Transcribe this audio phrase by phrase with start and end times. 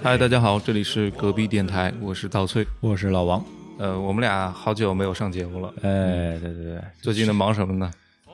[0.00, 2.64] 嗨，大家好，这里是隔壁电台，我是稻翠。
[2.78, 3.44] 我是老王。
[3.78, 7.90] 呃，我们俩好久没有上节目了，哎，对对对，最近在忙什么呢？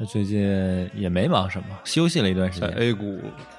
[0.07, 3.19] 最近也没忙什么，休息了一段时在间 A 股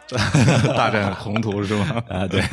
[0.77, 2.04] 大展宏图是吗？
[2.07, 2.27] 啊。
[2.27, 2.43] 对，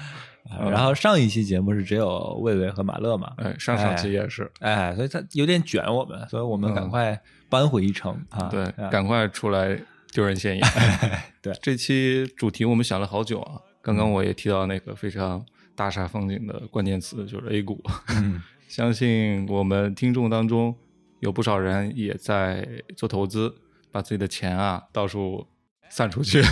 [0.70, 8.48] 然后上一期节目是只有魏魏和马乐嘛，哎，上上期也是，哎，所以他有点卷我们，所以我们赶快扳回一城啊。
[8.50, 9.78] 对，啊赶快出来
[10.16, 10.66] 丢人现眼。
[11.42, 13.60] 对这期主题我们想了好久啊。
[13.82, 15.44] 刚刚我也提到那个非常
[15.74, 17.84] 大煞风景的关键词，就是 A 股。
[18.08, 20.74] 嗯，相信我们听众当中
[21.20, 22.66] 有不少人也在
[22.96, 23.54] 做投资，
[23.92, 25.46] 把自己的钱啊到处
[25.90, 26.42] 散出去。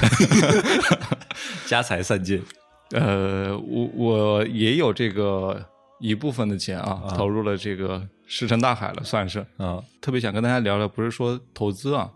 [1.65, 2.45] 家财散尽。
[2.91, 5.65] 呃，我我也有这个
[6.01, 9.41] 一部分的钱啊，啊投入了这个石沉大海了，算是。
[9.57, 12.13] 啊，特别想跟大家聊聊，不是说投资啊，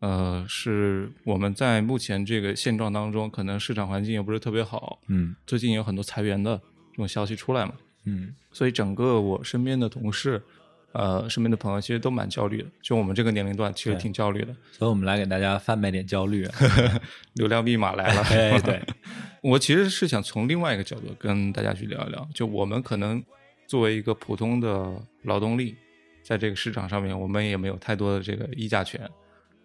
[0.00, 10.42] 呃，是我们在目前这个现状当中，可能市场环境也不是特别好，嗯最近有很多裁员的这种消息出来嘛，嗯所以整个我身边的同事，
[10.92, 16.48] 呃，身边的朋友其实都蛮焦虑的，就我们这个年龄段其实挺焦虑的，所以我们来给大家贩卖点焦虑。
[17.34, 18.22] 流量密码来了。
[18.32, 18.82] 哎，对，
[19.42, 23.22] 我其实是想从另外一个角度跟大家去聊一聊，就我们可能
[23.66, 25.76] 作为一个普通的劳动力，
[26.22, 29.08] 在这个市场上面，我们也没有太多的这个议价权，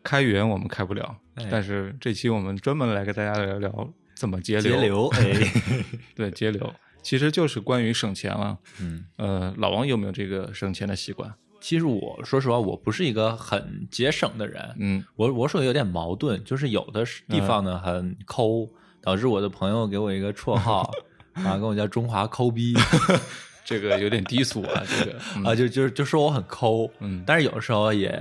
[0.06, 4.72] 开源我们开不了，哎但是这期我们专门来跟大家聊聊怎么节流。
[4.72, 5.08] 节流。
[5.17, 5.84] 哎，
[6.16, 8.58] 对节流，其实就是关于省钱了。
[8.80, 9.06] 嗯。
[9.17, 11.34] 呃，老王有没有这个省钱的习惯？
[11.59, 14.75] 其实我说实话，我不是一个很节省的人。
[14.78, 18.69] 嗯我我属于有点矛盾，就是有的地方呢很抠，
[19.02, 20.88] 导致我的朋友给我一个绰号
[21.34, 22.75] 啊，跟我叫中华抠逼
[23.66, 28.14] 这个有点低俗啊，这个、嗯、啊，就就就说我很抠，嗯但是有的时候也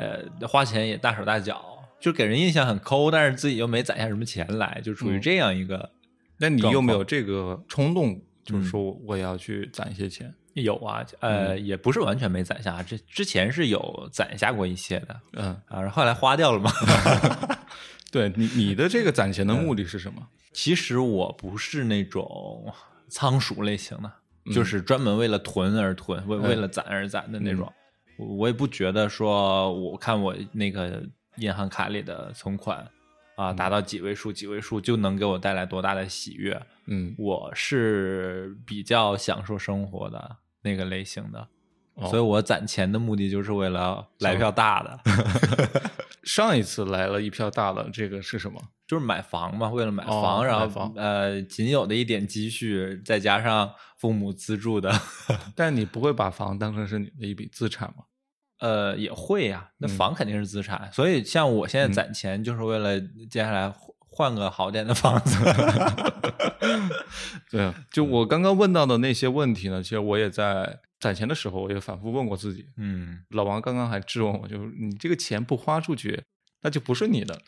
[0.48, 1.62] 花钱也大手大脚，
[2.04, 5.90] 就给人印象很抠，但是自己又没攒下什么钱来，就处于嗯这样一个。
[6.36, 10.34] 那你有没有这个冲动，就是嗯说我要去攒一些钱？
[10.52, 16.70] 有啊，呃，也不是完全没攒下，这之前是有攒下过一些的嗯，啊，然后后来花掉了嘛。
[18.12, 20.28] 对你你的这个攒钱的目的是什么？
[20.52, 22.70] 其实我不是那种
[23.08, 24.12] 仓鼠类型的，
[24.44, 27.72] 嗯就是专门为了囤而囤，为哎为了攒而攒的那种。
[28.18, 31.02] 我我也不觉得说，我看我那个
[31.36, 32.78] 银行卡里的存款
[33.36, 36.60] 啊，嗯达到几位数几位数就能给我带来多大的喜悦。
[36.86, 41.48] 嗯，我是比较享受生活的那个类型的，
[41.94, 45.00] 哦所以我攒钱的目的就是为了来票大的，
[46.24, 48.60] 上一次来了一票大的，这个是什么？
[48.86, 54.92] 就是买房嘛，为了买哦房，然后房呃，仅有的一点积蓄，再加上父母资助的，
[55.56, 58.04] 但你不会把房当成是你的一笔资产吗？
[58.64, 59.68] 呃，也会呀。
[59.76, 62.98] 那嗯房肯定是资产，所以像我现在攒钱，就是为了
[63.28, 65.36] 接下来换换个好点的房子。
[67.52, 72.64] 对啊， 就我刚刚问到的那些问题呢，其实我也在攒钱的时候，我也反复问过自己。
[72.78, 76.22] 嗯，老王刚刚还质问我，就是你这个钱不花出去，
[76.62, 77.38] 那就不是你的。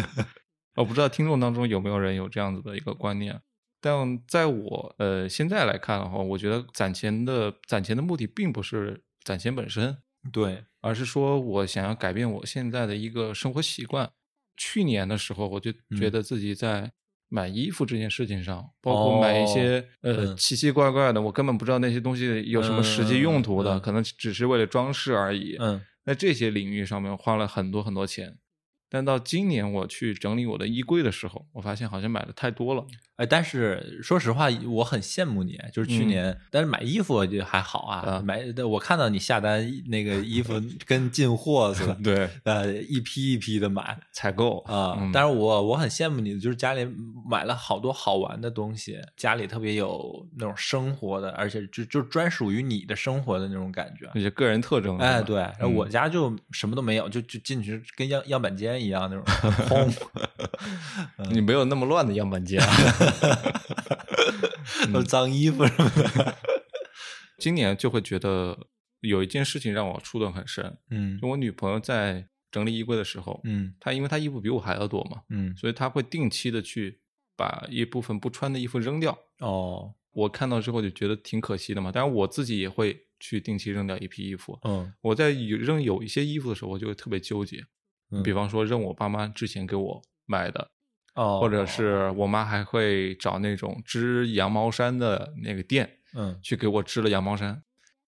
[0.76, 3.38] 我不知道听众当中有没有人有这样子的一个观念，
[3.82, 9.98] 但在我呃现在来看的话，我觉得攒钱的攒钱的目的并不是攒钱本身，
[10.32, 14.10] 对，而是说我想要改变我现在的一个生活习惯。
[14.56, 16.90] 去年的时候，我就觉得自己在
[17.28, 25.56] 买衣服这件事情上，包括买一些、呃嗯奇奇怪怪的，我根本不知道那些东西有什么实际用途的，可能只是为了装饰而已。
[25.58, 28.38] 嗯在这些领域上面花了很多很多钱。
[28.96, 32.82] 但到今年我去整理我的衣柜的时候，我发现好像买的太多了。
[33.16, 40.54] 哎，但是说实话，我很羡慕你，就是去嗯年，但是买衣服就还好啊，啊买我看到你下单那个衣服
[40.86, 44.96] 跟进货似的，对，呃，一批一批的买采购啊。
[44.98, 46.86] 嗯但是我我很羡慕你，就是家里
[47.28, 54.10] 买了好多好玩的东西，家里特别有那种生活的，而且就就专属于你的生活的那种感觉。
[54.14, 54.98] 那些个人特征。
[54.98, 59.24] 哎，对，然后嗯我家就什么都没有，就就进去跟样样板间一样那种。
[61.32, 62.60] 你没有那么乱的样板间。
[64.92, 66.34] 都是脏衣服什么的。
[67.38, 68.56] 今年就会觉得
[69.00, 77.00] 有一件事情让我触动很深，嗯就我女朋友在整理衣柜的时候，嗯她因为她衣服比我还要多嘛，嗯，所以她会定期的去
[77.36, 79.16] 把一部分不穿的衣服扔掉。
[79.40, 84.58] 哦，我看到之后就觉得挺可惜的嘛，当然我自己也会去定期扔掉一批衣服。
[84.64, 87.62] 嗯我在有扔有一些衣服的时候，我就会特别纠结，
[88.10, 90.70] 嗯比方说扔我爸妈之前给我买的，
[91.14, 97.62] 哦，或者是我妈还会找那种织羊毛衫的那个店嗯去给我织了羊毛衫。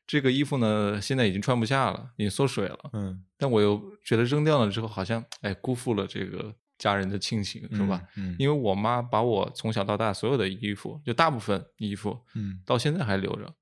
[0.06, 2.79] 这个衣服呢，现在已经穿不下了，已经缩水了。
[2.93, 8.03] 嗯但我又觉得扔掉了之后，好像哎辜负了这个家人的亲情，是吧？
[8.17, 13.53] 嗯，因为我妈把我从小到大所有的衣服，就大部分衣服，嗯到现在还留着。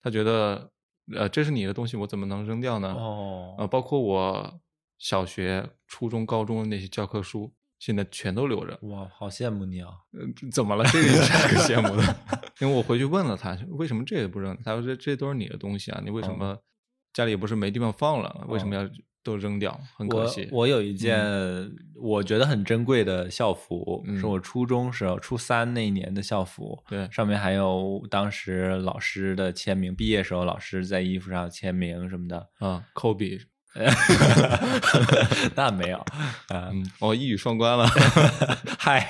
[0.00, 0.70] 她觉得，
[1.12, 2.94] 呃，这是你的东西，我怎么能扔掉呢？
[2.94, 4.60] 哦，呃，包括我
[4.98, 8.78] 小学、初中、高中的那些教科书，现在全都留着。
[8.82, 9.90] 哇，好羡慕你啊！
[10.12, 10.84] 呃，怎么了？
[10.86, 12.02] 这个有啥可羡慕的？
[12.60, 14.56] 因为我回去问了他，为什么这也不扔？
[14.64, 16.58] 他说这这都是你的东西啊，你为什哦么
[17.12, 18.88] 家里也不是没地方放了，为什么要
[19.22, 19.78] 都扔掉？
[19.96, 20.48] 很可惜。
[20.52, 21.20] 我有一件
[21.94, 32.48] 我觉得很珍贵的校服，嗯是我初中时候初三那一年的校服，对上面还有当时老师的签名，毕业时候老师在衣服上签名什么的。
[32.58, 33.38] 啊，抠笔，
[35.54, 35.98] 那没有，
[36.48, 37.86] 啊，嗯，我一语双关了。
[38.78, 39.06] 嗨。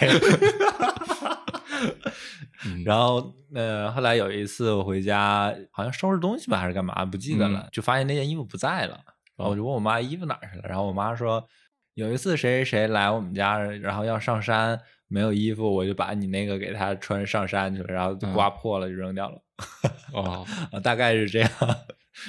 [2.65, 8.99] 嗯然后呃，后来有一次我回家，好像收拾东西吧，还是干嘛，不记得了，嗯就发现那件衣服不在了。
[9.37, 11.47] 然后我就问我妈衣服哪去了，然后我妈说
[11.95, 19.41] 有一次谁谁谁来我们家，然后要上山没有衣服，我就把你那个给他穿上山去了，然后就嗯刮破了就扔掉了。
[20.13, 21.51] 哦，啊，大概是这样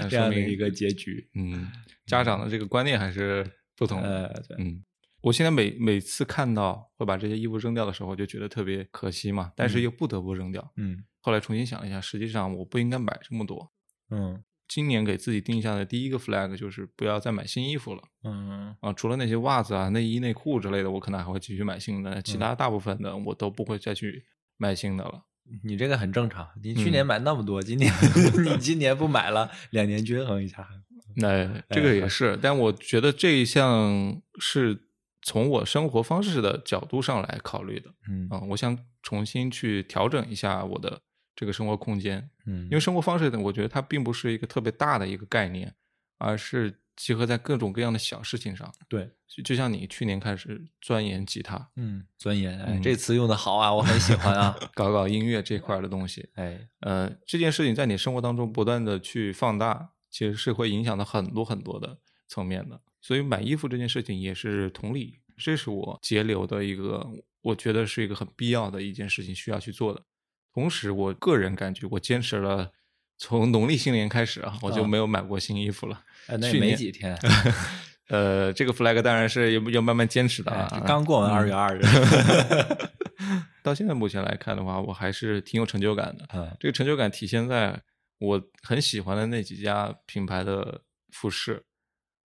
[0.10, 1.30] 这样的一个结局。
[1.36, 1.70] 嗯，
[2.06, 3.46] 家长的这个观念还是
[3.76, 4.28] 不同的。
[4.28, 4.84] 呃，对，嗯，
[5.22, 10.72] 我现在每每次看到会把这些衣服扔掉的时候，就觉得特别可惜嘛，但是又不得不扔掉。
[10.78, 13.72] 嗯后来重新想了一下，实际上我不应该买这么多。
[14.10, 18.92] 嗯今年给自己定下的第一个 flag 就是不要再买新衣服了嗯啊！
[18.92, 24.26] 除了那些袜子啊、内衣、内裤之类的，我可能还会继续买新的，其他大部分的我都不会再去
[24.58, 25.24] 买新的了。
[25.64, 26.92] 你这个很正常，你去嗯。
[26.92, 27.92] 年买那么多，今年
[28.44, 30.68] 你今年不买了，两年均衡一下。
[31.16, 34.80] 那、这个哎也是，但我觉得这一项是
[35.22, 38.28] 从我生活方式的角度上来考虑的嗯。
[38.30, 41.02] 啊、我想重新去调整一下我的
[41.36, 45.74] 这个生活空间，嗯，因为生活方式呢，我觉得它并不是一个特别大的一个概念，
[46.20, 48.70] 而是集合在各种各样的小事情上。
[48.90, 54.54] 对，就就像你去年开始钻研吉他，嗯，钻研，哎，嗯这词用的好啊，我很喜欢啊。
[54.76, 62.82] 搞搞音乐这块儿的东西，哎，呃，这件事情在你生活当中不断的去放大，其实是会影响到很多很多的层面的。
[63.00, 67.08] 所以买衣服这件事情也是同理，这是我节流的一个，
[67.42, 70.04] 我觉得是一个很必要的一件事情需要去做的。
[70.52, 72.72] 同时，我个人感觉我坚持了
[73.18, 76.04] 从农历新年开始啊，我就啊没有买过新衣服了。
[76.52, 77.18] 去年几天，
[78.10, 80.80] 呃，这个 flag 当然是要要慢慢坚持的啊哎。
[80.82, 81.82] 刚过完二月二日。
[83.64, 86.26] 到现在目前来看的话，我还是挺有成就感的。
[86.34, 87.82] 嗯这个成就感体现在
[88.20, 90.82] 我很喜欢的那几家品牌的
[91.12, 91.64] 服饰，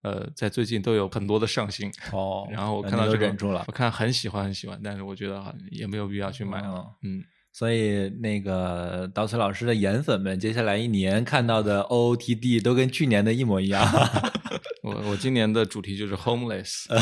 [0.03, 1.91] 呃，在最近都有很多的上新。
[2.11, 3.71] 哦，然后我看到这个忍住了我。
[3.71, 6.85] 看很喜欢很喜欢，但是我觉得也没有必要去买了。
[7.01, 13.85] 嗯，所以那个刀崔老师的颜粉们，接下来一年看到的 OOTD 都跟去年的一模一样。
[14.83, 16.85] 我我今年的主题就是 homeless。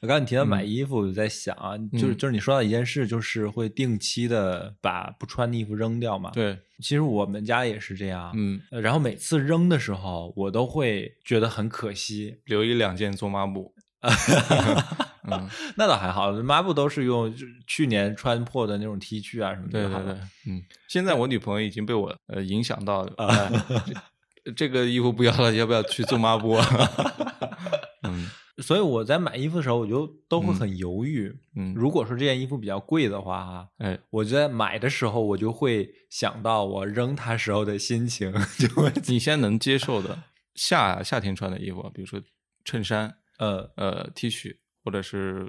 [0.00, 8.32] 我刚才你提到买嗯衣服，我就在想啊，就是嗯就是你说到一件事，就是会定期的把不穿的衣服扔掉嘛。，对，其实我们家也是这样。
[8.36, 12.38] 嗯，呃然后每次扔的时候，我都会觉得很可惜。
[12.46, 13.74] 留一两件做抹布。
[15.32, 17.34] 嗯， 那倒还好，抹布都是用
[17.66, 19.88] 去年穿破的那种 T 恤啊什么的。
[19.88, 23.26] 对对对，嗯，现在我女朋友已经被我呃影响到，啊
[23.68, 23.84] 呃
[24.44, 26.66] 这这个衣服不要了，要不要去做抹布啊？
[28.04, 28.28] 嗯。
[28.60, 31.32] 所以我在买衣服的时候，我就都会嗯很犹豫。
[31.54, 40.24] 嗯，如果说这件衣服比较贵的话，哈，哎，我在买的时候，我就会想到我扔它时候的心情，就会你现在能接受的
[40.56, 42.20] 夏夏天穿的衣服啊，比如说
[42.64, 43.70] 衬衫、呃。
[43.76, 44.56] 呃 T 恤
[44.88, 45.46] 或者是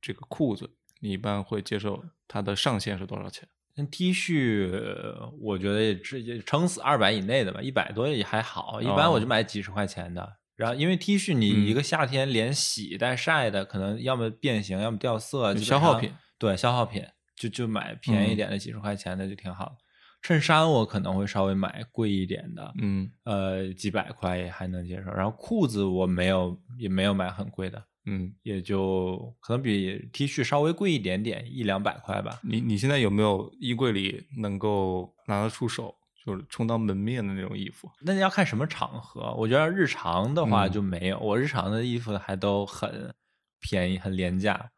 [0.00, 0.68] 这个裤子，
[0.98, 3.48] 你一般会接受它的上限是多少钱？
[3.76, 8.82] 那 T 恤，呃我觉得也只也撑死二百以内的吧，一百多也还好。
[8.82, 10.38] 一般我就买几十块钱的。
[10.56, 16.12] 然后因为 T 恤你一个夏天连洗带晒的，可能要么变形，要么掉色，消耗品。
[16.36, 17.06] 对，消耗品
[17.36, 19.76] 就就买便宜点的，几十块钱的就挺好。
[20.20, 25.12] 衬衫我可能会稍微买贵一点的，嗯呃，几百块也还能接受。
[25.12, 32.40] 然后裤子我没有也没有买很贵的，嗯，也就可能比 T 恤稍微贵一点点，一两百块吧。
[32.42, 37.90] 你你现在有没有衣柜里能够拿得出手，就是充当门面的那种衣服？
[38.00, 43.14] 那你要看什么场合，我觉得日常的话嗯就没有，我日常的衣服还都很
[43.60, 44.70] 便宜、很廉价，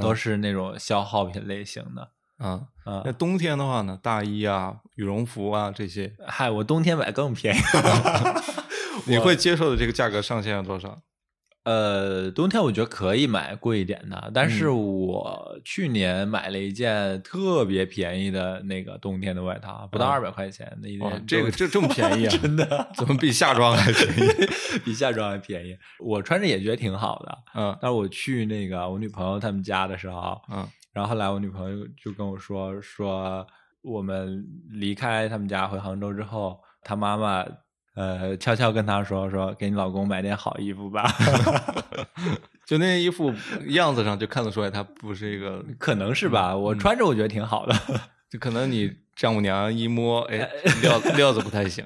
[0.00, 2.12] 都嗯是那种消耗品类型的。
[2.38, 2.68] 啊。
[2.84, 7.60] 啊、那冬天的话呢，大衣啊、羽绒服啊这些，嗨，我冬天买更便宜。
[9.06, 11.00] 你会接受的这个价格上限是多少？
[11.64, 22.30] 呃，冬天我觉得可以买贵一点的，但是嗯我去年买了一件特别便宜的那个冬天的外套，不到啊二百块钱那一件，，哇这个这 这么便宜啊？
[22.40, 24.46] 真的怎么比夏装还便宜？
[24.84, 25.76] 比夏装还便宜。
[25.98, 33.46] 我穿着也觉得挺好的，嗯但是我去那个我女朋友他们家的时候，嗯然后后来我女朋友就跟我说说，
[33.82, 37.46] 我们离开他们家回杭州之后，她妈妈
[37.94, 41.04] 呃悄悄跟他说说，给你老公买点好衣服吧。
[42.66, 43.32] 就那件衣服
[43.68, 47.74] 样子上就看得出来，他不是一个，可能是吧，我嗯穿着我觉得挺好的。
[48.30, 50.48] 就可能你丈母娘一摸，哎，
[50.82, 51.84] 料料子不太行。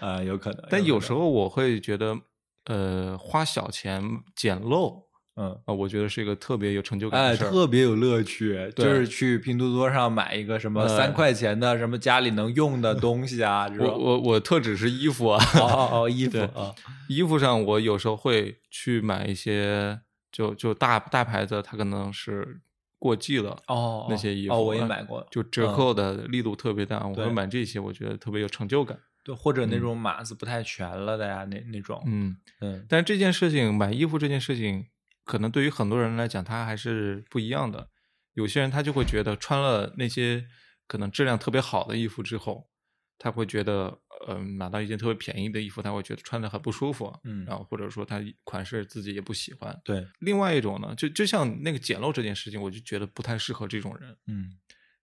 [0.00, 0.66] 呃，有可能。
[0.68, 2.16] 但有时候我会觉得，
[2.64, 4.02] 呃，花小钱
[4.34, 5.03] 捡漏
[5.36, 7.50] 嗯，啊、我觉得是一个特别有成就感哎，的事儿。
[7.50, 13.98] 特别有乐趣，就是去拼多多上买一个什么哎三块钱的什么家里能用的东西啊， 这我。
[13.98, 16.74] 我我特指是衣服啊，哦哦哦，衣服啊，
[17.08, 19.98] 衣服上我有时候会去买一些，
[20.30, 22.60] 就就大大牌子，它可能是
[22.98, 23.56] 过季了。
[23.66, 28.96] 哦，那些衣服哦，我也呃买过，就折嗯扣的力度特别大，我会买这些，我觉得特别有成就感。
[29.24, 34.84] 对，或者那嗯种码子不太全了的呀，那那种，嗯，嗯但是这件事情，买衣服这件事情，
[35.24, 37.88] 可能对于很多人来讲，它还是不一样的。
[38.34, 40.46] 有些人他就会觉得穿了那些
[40.86, 42.68] 可能质量特别好的衣服之后，
[43.16, 49.80] 他会觉得，嗯、买到一件特别便宜的衣服，他会觉得穿着很不舒服，嗯然后或者说他款式自己也不喜欢。
[49.84, 54.50] 对，另外一种呢，就就像那个捡漏这件事情，我就觉得不太适合这种人，嗯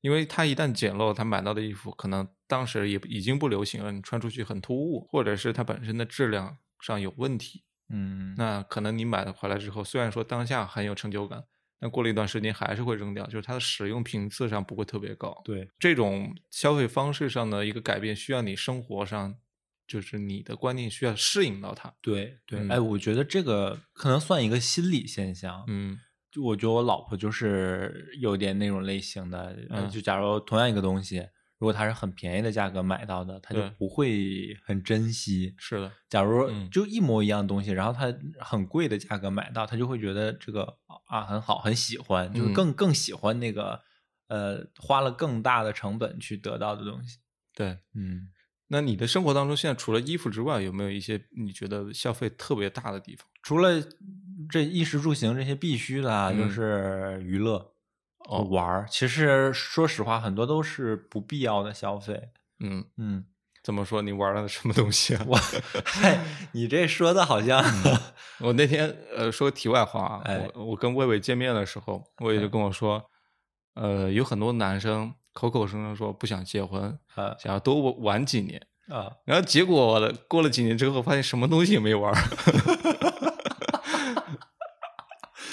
[0.02, 7.64] 因为他一旦捡漏，他买到的衣服可能当时也已经不流行了，你穿出去很突兀，或者是它本身的质量上有问题。
[7.92, 11.44] 嗯，那可能你买了回来之后，虽然说当下很有成就感，
[11.80, 15.42] 但过了一段时间还是会扔掉，就是它的使用频次上不会特别高。
[15.44, 19.36] 对，这种消费方式上的一个改变，需要你生活上，
[19.88, 21.94] 就是你的观念需要适应到它。
[22.02, 25.64] 对对，嗯哎，我觉得这个可能算一个心理现象。
[25.68, 26.00] 嗯
[26.32, 29.54] 就我觉得我老婆就是有点那种类型的，
[29.92, 31.28] 就假如同样一个东西，
[31.62, 35.54] 如果它是很便宜的价格买到的，他就不会很珍惜。
[35.60, 40.64] 是的，假如嗯就一模一样的东西，然后他很贵的价格买到，他就会觉得这个
[41.06, 43.80] 啊很好，很喜欢，就是嗯更更喜欢那个
[44.28, 47.20] 呃花了更大的成本去得到的东西。
[47.54, 47.78] 对。
[47.94, 48.30] 嗯，
[48.70, 53.28] 那你的生活当中，现在除了衣服之外，有没有一些你觉得消费特别大的地方？
[53.44, 53.80] 除了
[54.50, 57.71] 这衣食住行这些必须的啊，就嗯是娱乐。
[58.30, 62.30] 哦玩儿，其实说实话，很多都是不必要的消费。
[62.60, 63.26] 嗯，嗯，
[63.64, 64.02] 怎么说？
[64.02, 65.26] 你玩了什么东西啊？
[65.28, 65.36] 我，
[65.84, 66.20] 嗨，
[66.54, 67.64] 你这说的好像，
[68.40, 73.04] 我那天呃说个题外话啊，哎我我跟魏魏见面的时候，魏魏就跟我说，
[73.76, 82.22] 呃，有很多男生口口声声说不想结婚，啊想要多玩几年，啊，然后结果过了几年之后，发现什么东西也没玩儿。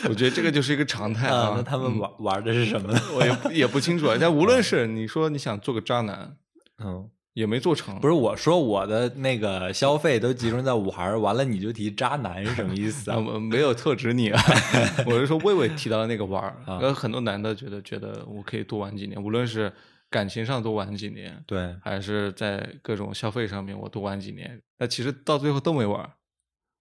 [0.09, 1.55] 我觉得这个就是一个常态啊啊。
[1.57, 3.01] 那他们嗯玩、玩的是什么呢？
[3.17, 4.17] 我也不也不清楚啊。
[4.21, 6.37] 但无论是你说你想做个渣男，
[6.79, 13.19] 嗯，也没做成，不是我说我的那个消费都集中在玩儿，完了你就提渣男是什么意思啊， 啊？
[13.19, 14.41] 我没有特指你啊，
[15.07, 19.73] 我是说魏魏提到的那个玩儿，啊呃，很多男的觉得觉得我可以多玩几年，无论是
[20.11, 26.11] 感情上多玩几年，对，还是在各种消费上面我多玩几年，那其实到最后都没玩，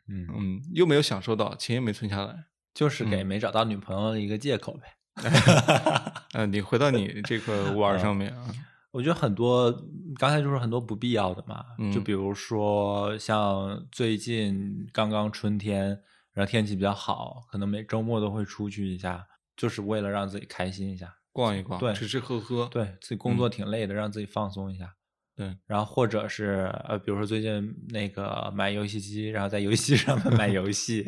[0.07, 2.45] 嗯，嗯，又没有享受到，钱也没存下来。
[2.77, 4.93] 就是给嗯没找到女朋友的一个借口呗。
[6.33, 8.45] 呃，你回到你这个玩上面啊，
[8.91, 9.71] 我觉得很多
[10.19, 15.87] 刚才就是很多不必要的嘛，就嗯比如说像最近刚刚春天，
[16.33, 21.11] 然后天气比较好，可能每周末都会出去一下，就是为了让自己开心一下。
[21.33, 24.93] 逛一逛，对吃吃喝喝，对自己工作挺累的，让自己放松一下。
[25.37, 31.05] 对，然后或者是呃，比如说最近那个买游戏机，然后在游戏 上面买游戏，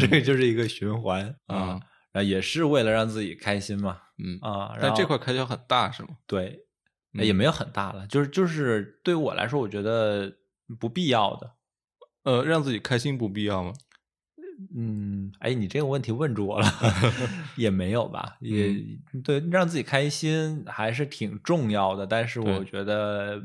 [0.00, 1.74] 这个就是一个循环啊。
[1.74, 1.80] 嗯
[2.12, 4.72] 然后也是为了让自己开心嘛嗯，啊。
[4.72, 6.10] 然但这块开销很大是吗？
[6.26, 6.60] 对，
[7.14, 10.30] 嗯也没有很大了，就是就是对于我来说，我觉得
[10.78, 11.52] 不必要的。
[12.24, 13.72] 呃，让自己开心不必要吗？
[14.74, 16.66] 嗯，哎，你这个问题问住我了，
[17.56, 18.36] 也没有吧？
[18.40, 18.66] 也、
[19.12, 23.42] 嗯对，让自己开心还是挺重要的，但是我觉得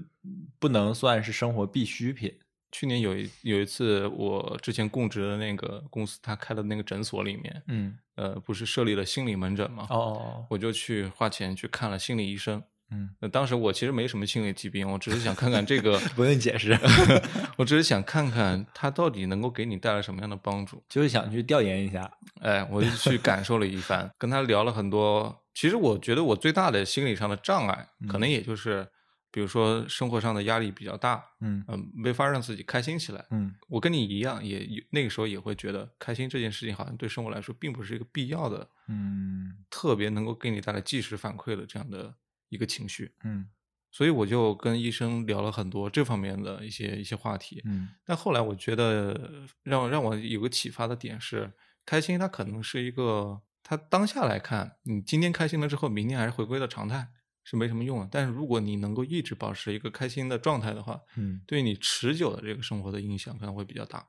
[0.59, 2.33] 不能算是生活必需品。
[2.71, 9.87] 去年有一有一次，我之前供职的那个公司，他开的那个诊所里面，嗯，呃，不是设立了心理门诊吗？
[9.89, 12.61] 哦，我就去花钱去看了心理医生。
[12.91, 16.77] 嗯，那当时我其实没什么心理疾病，我只是想看看这个， 不用解释，
[17.57, 20.81] 我只是想看看它到底能够给你带来什么样的帮助。
[20.87, 22.09] 就是想去调研一下。
[22.41, 25.43] 哎，我就去感受了一番，跟他聊了很多。
[25.53, 28.87] 其实我觉得我最大的心理上的障碍，可能也就是
[29.31, 33.25] 比如说生活上的压力比较大，嗯嗯、没法让自己开心起来。
[33.31, 42.13] 嗯我跟你一样，也有那个时候也会觉得开心这件事情好像对生活来说并不是一个必要的，嗯特别能够给你带来即时反馈的这样的
[42.49, 43.13] 一个情绪。
[43.23, 43.47] 嗯
[43.89, 47.61] 所以我就跟医生聊了很多这方面的一些一些话题。
[47.65, 51.51] 嗯但后来我觉得让让我有个启发的点是，
[51.85, 57.07] 开心它可能是一个，它当下来看，你今天开心了之后，明天还是回归到常态，
[57.43, 58.09] 是没什么用的。
[58.11, 64.05] 但是如果你能够一直保持一个开心的状态的话，嗯，对你持久的这个生活的影响可能会比较大。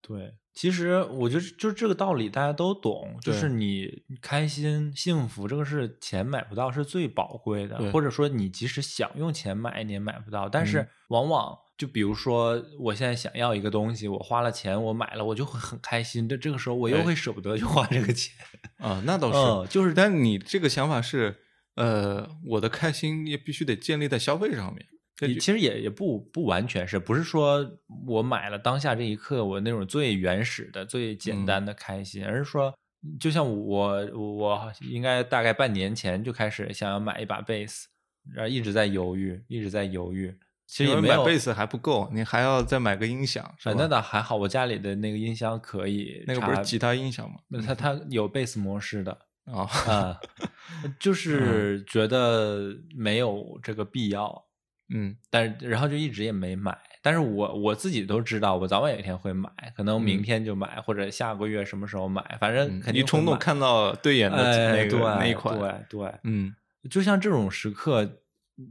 [0.00, 7.92] 对，其实我觉得就是这个道理，大家都懂，就是你开心、幸福，这个是钱买不到，是最宝贵的。
[7.92, 10.48] 或者说，你即使想用钱买，你也买不到。
[10.48, 16.28] 但是嗯往往就比如说，我现在想要一个东西，我花了钱，我买了，我就会很开心。
[16.28, 18.34] 这这个时候，我又哎会舍不得去花这个钱。
[18.78, 21.36] 啊，那倒是，嗯就是但你这个想法是，
[21.74, 24.86] 呃，我的开心也必须得建立在消费上面。
[25.26, 27.68] 其实也也不不完全是，不是说
[28.06, 32.72] 我买了当下这一刻我那种最原始的、最简嗯单的开心，而是说，
[33.18, 37.88] 就像我我应该大概半年前就开始想要买一把贝斯，
[38.32, 40.32] 然后一直在犹豫，一直在犹豫。
[40.66, 43.54] 其实买贝斯还不够，你还要再买个音响？
[43.64, 47.38] 那倒还好，我家里的那个音箱可以，那个不是吉他音响吗？
[47.48, 50.20] 那它它有贝斯模式的啊，啊，
[51.00, 54.44] 就是觉得没有这个必要。
[54.90, 56.76] 嗯但是然后就一直也没买。
[57.00, 60.22] 但是我我自己都知道，我早晚有一天会买，可能明嗯。
[60.22, 66.54] 天就买，或者下个月什么时候买，反正嗯肯定一冲动看到对眼的哎那个、对那一款，对对，嗯。
[66.90, 68.20] 就像这种时刻，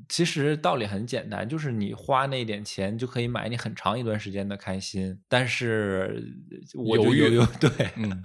[0.09, 5.19] 其实道理很简单，就是你花那点钱就可以买你很长一段时间的开心。
[5.27, 6.23] 但是
[6.73, 8.21] 我就犹豫犹豫，对，嗯，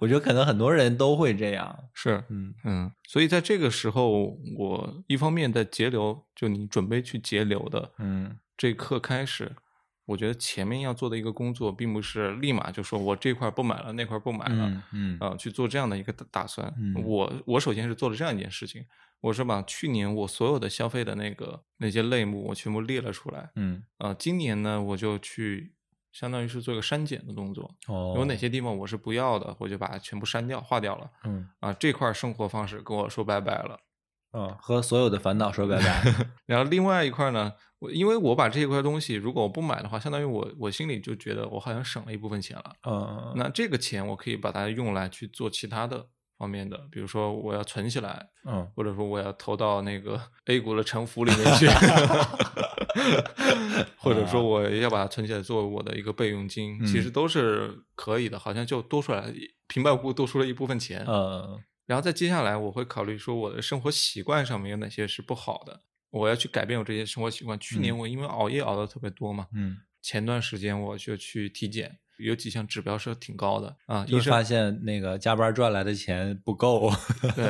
[0.00, 1.84] 我觉得可能很多人都会这样。
[1.92, 9.54] 是，嗯嗯，所以在这个时候，我一方面在节流，就你准备去节流的嗯这一刻开始，
[10.04, 16.72] 我觉得前面要做的一个工作，并不是立马就说我这块不买了，那块不买了，嗯嗯啊、去做这样的一个打打算。
[16.78, 18.84] 嗯我我首先是做了这样一件事情，
[19.20, 23.50] 我是把去年我所有的消费的那个那些类目，我全部列了出来。
[23.56, 25.72] 嗯啊、今年呢，我就去
[26.12, 31.10] 相当于是做一个删减的动作，哦，有哪些地方我是不要的，我就把它全部删掉、划掉了。
[31.24, 33.78] 嗯啊，这块生活方式跟我说拜拜了。
[34.34, 36.14] 嗯和所有的烦恼说拜拜。
[36.46, 42.72] 然后另外一块呢，我因为我把这一块东西如果我不买的话，相当于我我心里就觉得我好像省了一部分钱了。
[42.88, 46.06] 嗯那这个钱我可以把它用来去做其他的
[46.38, 51.66] 方面的，比如说我要存起来，嗯或者说我要投到那个 A 股的城府里面去
[53.96, 57.12] 或者说我要把它存起来作为我的一个备用金，其实嗯。
[57.12, 59.32] 都是可以的，好像就多出来
[59.68, 61.04] 平白无故多出了一部分钱。
[61.06, 67.58] 嗯然后再接下来，我会考虑说我的生活习惯上面有哪些是不好的，我要去改变我这些生活习惯。
[67.58, 67.98] 去年嗯。
[67.98, 76.92] 我因为熬夜熬的特别多嘛，嗯，前段时间我就去体检，有几项指标是挺高的啊，医就是发现那个加班赚来的钱不够。
[77.36, 77.46] 对，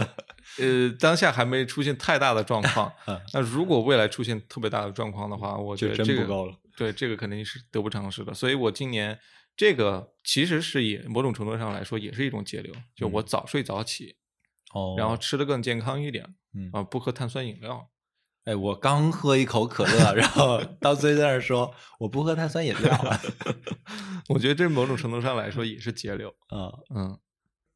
[0.89, 3.21] 呃，当下还没出现太大的状况 嗯。
[3.33, 6.55] 那如果未来出现特别大的状况的话，我觉得这个不够了。
[6.77, 8.33] 对，这个肯定是得不偿失的。
[8.33, 9.19] 所以我今年
[9.57, 14.17] 这个其实是也某种程度上来说也是一种节流，就我嗯早睡早起，
[14.75, 17.89] 哦，然后吃的更健康一点嗯啊，不喝碳酸饮料。
[18.45, 23.21] 哎，我刚喝一口可乐，然后 到最在那儿说我不喝碳酸饮料了。
[24.29, 26.29] 我觉得这某种程度上来说也是节流。
[26.49, 27.19] 啊，嗯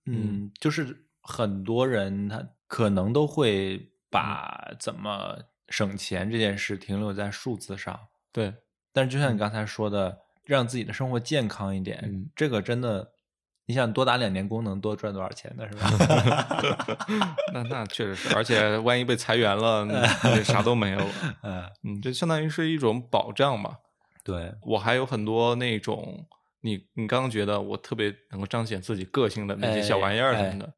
[0.06, 5.36] 嗯，就是很多人他可能都会把怎么
[5.68, 7.98] 省钱这件事停留在数字上，
[8.32, 8.54] 对，
[8.92, 13.12] 但是就像你刚才说的，让自己的生活健康一点，嗯这个真的，
[13.66, 15.66] 你想多打两年工能多赚多少钱呢？
[15.68, 17.36] 是吧？
[17.52, 21.12] 那那确实是，而且万一被裁员了，那那啥都没有了。
[21.42, 23.78] 嗯，嗯，这相当于是一种保障嘛。
[24.22, 26.26] 对，我还有很多那种，
[26.60, 30.72] 你你刚刚觉得我特别能够彰显自己个性的那些小玩意儿什么的，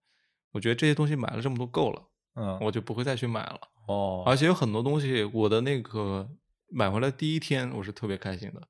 [0.53, 2.03] 我觉得这些东西买了这么多够了，
[2.37, 3.61] 嗯，我就不会再去买了。
[3.87, 6.29] 哦，而且有很多东西，我的那个
[6.71, 8.61] 买回来第一天我是特别开心的，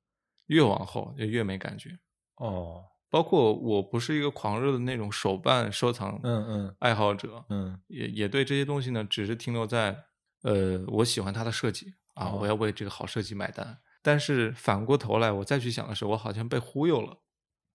[0.47, 1.89] 越往后就越没感觉。
[2.35, 10.05] 哦，包括我不是一个狂热的那种手办收藏嗯嗯爱好者，嗯也也对这些东西呢，只是停留在
[10.43, 13.79] 呃，我喜欢它的设计啊，哦我要为这个好设计买单。
[14.01, 17.17] 但是反过头来，我再去想的时候，我好像被忽悠了。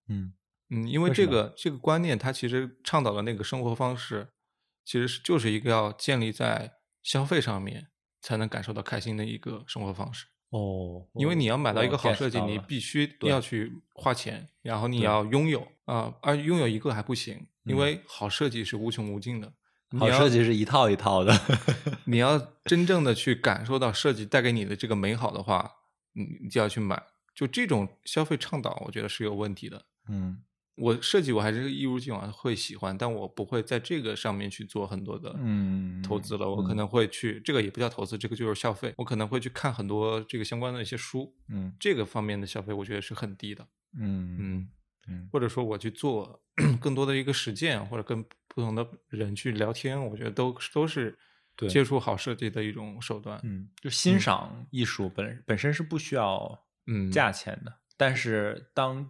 [0.08, 0.32] 嗯
[0.70, 4.28] 嗯，因为这个这个观念，它其实倡导的那个生活方式，
[4.84, 7.88] 其实是就是一个要建立在消费上面
[8.22, 10.26] 才能感受到开心的一个生活方式。
[10.56, 19.52] 哦，因为你要买到一个好设计，你必须要去花钱，然后你要拥有啊、而拥有一个还不行，因嗯为好设计是无穷无尽的，
[19.98, 21.36] 好设计是一套一套的。
[22.04, 25.68] 你要 真正的去感受到设计带给你的这个美好的话，
[26.12, 27.02] 你就要去买。
[27.34, 29.84] 就这种消费倡导，我觉得是有问题的。
[30.08, 30.38] 嗯
[30.76, 36.50] 我设计我还是一如既往会喜欢，但我不会在这个上面去做很多的嗯投资了。
[36.50, 38.92] 我可嗯能会去，这个也不叫投资，这个就是消费。
[38.96, 43.66] 我可能会去看很多这个相关的一些书，嗯这个方面的消费我觉得是很低的。
[43.96, 44.68] 嗯嗯，
[45.08, 46.42] 嗯或者说我去做
[46.80, 51.16] 更多的一个实践，或者跟不同的人去聊天，我觉得都都是
[51.54, 53.38] 对接触好设计的一种手段。
[53.44, 59.08] 嗯，就欣赏艺术本本身是不需要嗯价钱的，但是当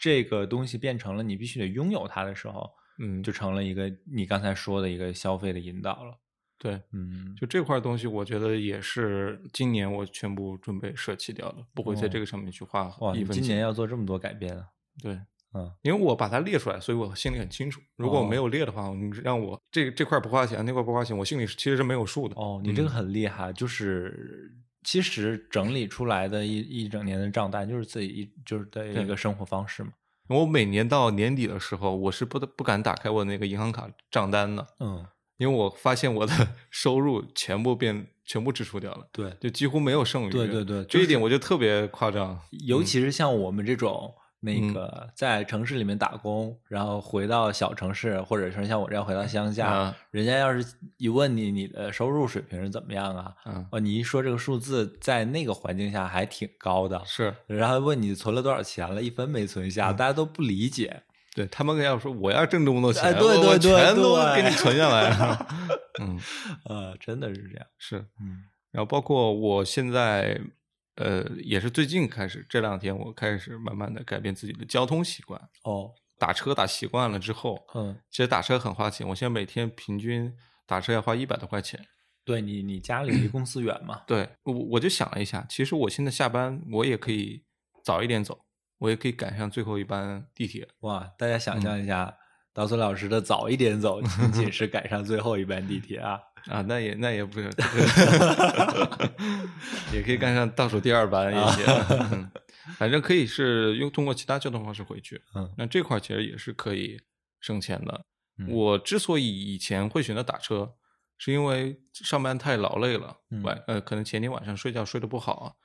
[0.00, 6.18] 这个东西变成了你必须得拥有它的时候，嗯，就成了一个你刚才说的一个消费的引导了。
[6.58, 13.56] 对，嗯，就这块东西，我觉得也是今年我全部准备舍弃掉了，不会在哦这个上面去花哇，你今一分钱。
[13.56, 14.66] 年要做这么多改变啊？
[15.02, 15.18] 对，
[15.54, 17.80] 嗯因为我把它列出来，所以我心里很清楚。
[17.96, 22.34] 如果我没哦有列的话，你让我这这块不花钱，那块不花钱，我心里其实是没有数的。
[22.36, 29.92] 哦，你这个嗯很厉害，就是其实整理出来的一一整年的账单，就是自己一就是的一个生活方式嘛。
[30.28, 35.04] 我每年到年底的时候，我是不得不敢打开我那个银行卡账单的，嗯，
[35.38, 36.32] 因为我发现我的
[36.70, 40.30] 收入全部变全部支出掉了，对，就几乎没有剩余。
[40.30, 42.40] 对对对这一点我就特别夸张。
[42.66, 50.64] 尤其是像我们这种那嗯个在城市里面打工，然后回到小城市，或者是像我这样回到乡下，啊人家要是
[50.96, 53.34] 一问你你的收入水平是怎么样啊？
[53.46, 61.02] 嗯，哦，你一说这个数字，在那个环境下还挺高的，是然后问你存了多少钱了，一分没存下，嗯大家都不理解。
[61.32, 65.46] 对他们要说我要挣这么多钱，哎对我我对对全都给你存下来了。
[66.02, 66.18] 嗯，
[66.66, 67.66] 呃，真的是这样。
[67.78, 67.98] 是。
[68.20, 70.40] 嗯然后包括我现在，
[71.00, 75.40] 呃，也是最近开始，这两天我开始慢慢的改变自己的交通习惯。
[75.64, 80.30] 哦，打车打习惯了之后，嗯，其实打车很花钱，我现在每天平均
[80.66, 81.80] 打车要花一百多块钱。
[82.22, 84.02] 对你，你家里离公司远嘛？
[84.06, 87.42] 对我我就想了一下，其实我现在下班我也可以
[87.82, 88.44] 早一点走，
[88.78, 90.68] 我也可以赶上最后一班地铁。
[90.80, 92.14] 哇，大家嗯想象一下，
[92.52, 96.20] 导孙老师的早一点走，仅仅是赶上最后一班地铁啊。
[96.46, 97.50] 啊，那也那也不是，
[99.92, 101.64] 也可以干上倒数第二班也行，
[102.12, 102.30] 嗯
[102.78, 105.20] 反正可以是用通过其他交通方式回去。
[105.34, 107.00] 嗯那这块儿其实也是可以
[107.40, 108.04] 省钱的。
[108.38, 110.74] 嗯我之所以以前会选择打车，
[111.18, 115.56] 是因为上班太劳累了，嗯晚呃可能前天晚上睡觉睡得不好，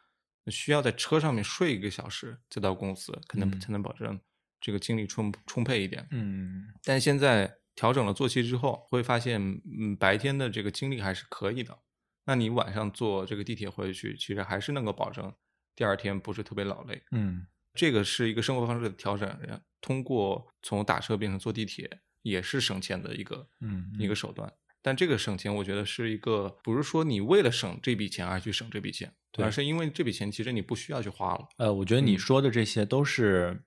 [0.48, 4.20] 需要在车上面睡一个小时再到公司，可能嗯才能保证
[4.60, 6.06] 这个精力充充沛一点。
[6.12, 9.42] 嗯但现在调整了作息之后，会发现，
[9.80, 11.78] 嗯，白天的这个精力还是可以的。
[12.26, 15.32] 那你晚上坐这个地铁回去，其实还是能够保证
[15.76, 17.04] 第二天不是特别劳累。
[17.12, 19.38] 嗯这个是一个生活方式的调整，
[19.82, 24.52] 通过从打车变成坐地铁，也是省钱的一个嗯一个手段。
[24.82, 31.48] 但这个省钱，我觉得是一个不是说你为了省这笔钱而去省这笔钱，而是因为这笔钱其实你不需要去花了。
[31.58, 33.65] 呃，我觉得你嗯说的这些都是，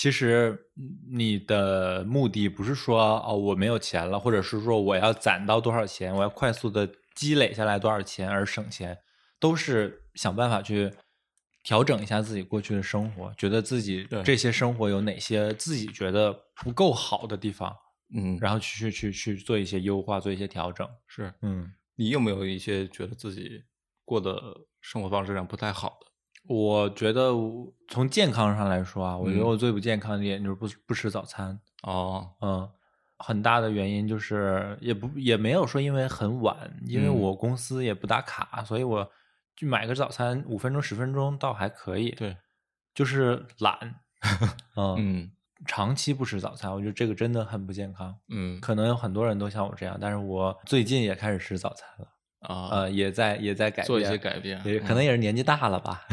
[0.00, 0.58] 其实
[1.12, 8.96] 你的目的不是说哦我没有钱了，或者是说我要攒到多少钱，我要快速的积累下来多少钱而省钱，
[9.38, 10.90] 都是想办法去
[11.62, 17.76] 调整一下自己过去的生活，觉得自己对这些生活有哪些自己觉得不够好的地方，
[18.16, 20.88] 嗯，然后去去去做一些优化，做一些调整。
[21.08, 23.62] 是嗯，你有没有一些觉得自己
[24.06, 24.34] 过的
[24.80, 26.06] 生活方式上不太好的？
[26.52, 27.30] 我觉得
[27.86, 31.56] 从健康上来说啊，我觉得嗯我最不健康的一点就是不不吃早餐。
[31.84, 32.68] 哦，嗯，
[33.18, 39.08] 很大的原因就是也不也没有说因为很晚，因为嗯我公司也不打卡，所以我
[39.54, 42.36] 就买个早餐五分钟十分钟倒还可以。，对，
[42.92, 44.00] 就是懒。
[44.76, 45.30] 嗯，嗯
[45.66, 48.12] 长期不吃早餐，我觉得这个真的很不健康。
[48.28, 52.08] 嗯可能有很多人都像我这样，但是我最近也开始吃早餐了，
[52.40, 56.06] 啊，呃，也在也在改变，做一些改变，也可能也是年纪大了吧，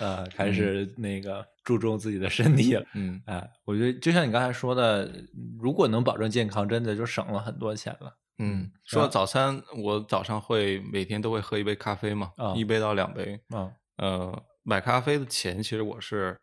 [0.00, 2.84] 呃，开始那个注重自己的身体了。
[2.94, 5.10] 嗯哎，我觉得就像你刚才说的，
[5.60, 8.16] 如果能保证健康，真的就省了很多钱了。
[8.38, 13.38] 嗯，说到早餐，我早上会每天都会喝一杯咖啡嘛，啊一杯到两杯。
[13.54, 16.40] 嗯呃，买咖啡的钱其实我是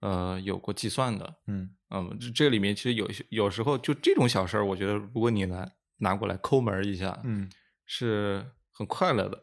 [0.00, 7.48] 呃有过计算的，嗯嗯，这这里面其实有些有时候就这种小事儿，我觉得如果你来拿过来抠门儿一下，嗯
[7.92, 9.36] 是很快乐的。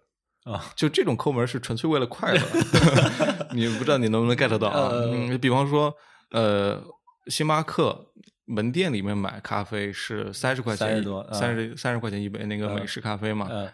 [0.50, 2.40] 啊 就这种抠门是纯粹为了快乐，
[3.52, 4.88] 你不知道你能不能 get 到啊？
[4.88, 5.94] 呃嗯，比方说，
[6.32, 6.82] 呃，
[7.28, 8.14] 星巴克
[8.46, 13.48] 门店里面买咖啡是三十块钱30多啊三十三十块钱一杯那个嗯美式咖啡嘛。
[13.50, 13.74] 呃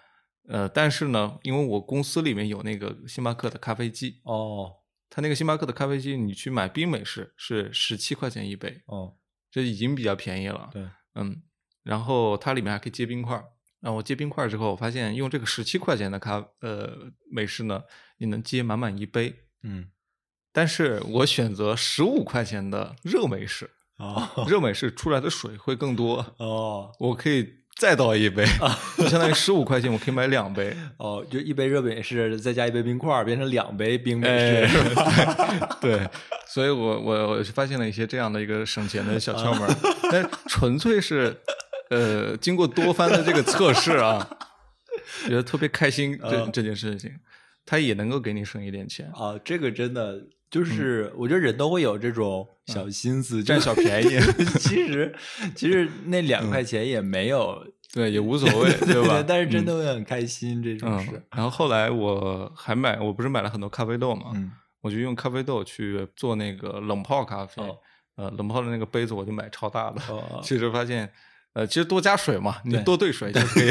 [0.50, 4.72] 呃，但是呢，因为我公司里面有那个星巴克的咖啡机，哦
[5.12, 9.14] 它那个星巴克的咖啡机，你去买冰美式是十七块钱一杯，哦
[9.52, 10.70] 这已经比较便宜了。
[10.74, 10.82] 对
[11.14, 11.44] 嗯，
[11.84, 13.46] 然后它里面还可以接冰块儿。
[13.84, 16.90] 然后我接冰块儿之后，我发现用这个十七块钱的咖呃
[17.30, 17.84] 美式呢，
[18.20, 19.36] 你能接满满一杯。
[19.64, 19.88] 嗯，
[20.54, 27.46] 但是我选择十五块钱的热美式，哦 热美式出来的水会更多，哦我可以
[27.78, 28.46] 再倒一杯，
[28.98, 30.74] 就相当于十五块钱我可以买两杯。
[30.98, 35.78] 哦，就一杯热美式再加一杯冰块儿，变成两杯冰美哎式，是吧？
[35.82, 36.10] 对，
[36.48, 39.76] 所以我我我发现了一些这样的一个省钱的小窍门儿，
[40.10, 41.36] 但纯粹是
[41.94, 44.28] 呃经过多番的这个测试啊，
[45.28, 47.12] 觉得特别开心这嗯这件事情，
[47.66, 54.20] 他也能够给你省一点钱，啊，这个真的就是，我觉得人都会有这种小心思，占小便宜。
[54.60, 55.14] 其实
[55.56, 59.24] 其实那两块钱也没有，对，也无所 谓，对吧？
[59.28, 64.52] 但是真嗯的会很开心，这种嗯事。，然后后来我还买，我不是买了很多咖啡豆嘛，嗯
[64.82, 67.64] 我就用咖啡豆去做那个冷泡咖啡。
[67.64, 67.78] 哦
[68.16, 70.00] 呃，冷泡的那个杯子我就买超大的。
[70.10, 71.12] 哦其实发现，
[71.54, 73.70] 呃，其实多加水嘛，你多兑水就可以，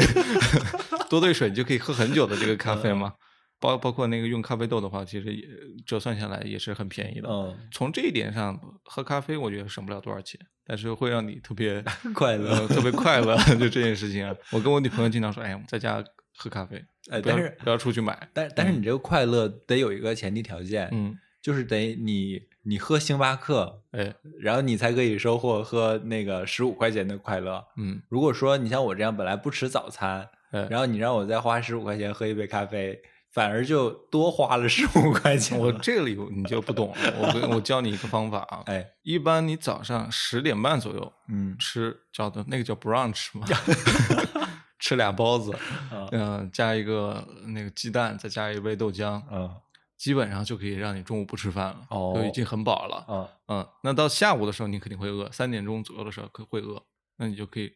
[1.09, 3.13] 多兑水你就可以喝很久的这个咖啡嗯嘛。
[3.59, 5.41] 包包括那个用咖啡豆的话，其实也
[5.85, 7.29] 折算下来也是很便宜的。
[7.29, 11.81] 嗯，从这一点上，喝咖啡我觉得省不了多少钱，但是会让你特别
[12.13, 13.37] 快乐呃特别快乐。
[13.57, 16.03] 就这件事情啊，我跟我女朋友经常说，哎，呀在家
[16.35, 16.75] 喝咖啡，
[17.09, 18.27] 哎但是不要出去买。
[18.33, 27.63] 但但是你这个快乐得有一个前提条件，嗯，就是得你你喝星巴克，哎，然后你才可以收获喝那个十五块钱的快乐。
[27.77, 35.59] 嗯，如果说你像我这样本来不吃早餐，哎，然后你让我再花十五块钱喝一杯咖啡，反而就多花了十五块钱。
[35.59, 38.63] 我这里你就不懂了，我我教你一个方法啊。
[38.67, 43.45] 哎，一般你早上十点半左右嗯吃叫的那个叫 brunch 嘛，
[44.79, 45.51] 吃俩包子，
[45.91, 49.49] 啊嗯、加一个那个鸡蛋，再加一杯豆浆，嗯
[49.97, 53.05] 基本上就可以让你中午不吃饭了，哦就已经很饱了。
[53.07, 56.83] 嗯嗯，那到下午的时候你肯定会饿，三点钟左右的时候可会饿，
[57.17, 57.73] 那你就可以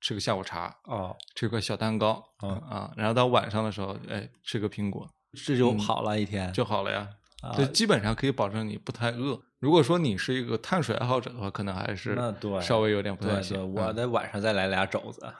[0.00, 5.08] 吃个下午茶，哦，吃块小蛋糕，嗯啊，然后到晚上的时候，哎，吃个苹果
[5.46, 6.52] 这就好了一天。
[6.52, 7.08] 就好了呀。
[7.40, 9.40] 啊就基本上可以保证你不太饿。
[9.58, 12.16] 如果说你是一个碳水爱好者的话，可能还是
[12.62, 13.74] 稍微有点不对对，太行。
[13.74, 15.20] 我得晚上再来俩肘子。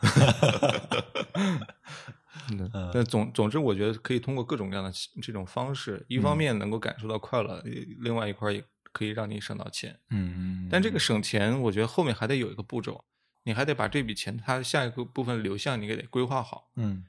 [2.52, 7.62] 嗯，嗯但总总之，我觉得可以通过各种各样的这种方式，一方嗯面能够感受到快乐，
[8.00, 9.98] 另外一块儿也可以让你省到钱。
[10.10, 13.04] 嗯但这个省钱，我觉得后面还得有一个步骤，
[13.44, 16.70] 你还得把这笔钱它下一个部分流向你给得规划好。
[16.76, 17.04] 嗯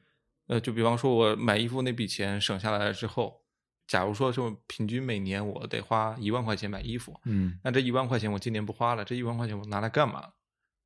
[0.47, 3.41] 呃，就比方说我买衣服那笔钱省下来了之后，
[3.91, 10.29] 假如说就平均每年我得花一万块钱买衣服，嗯那这一万块钱我今年不花了，这一万块钱我拿来干嘛？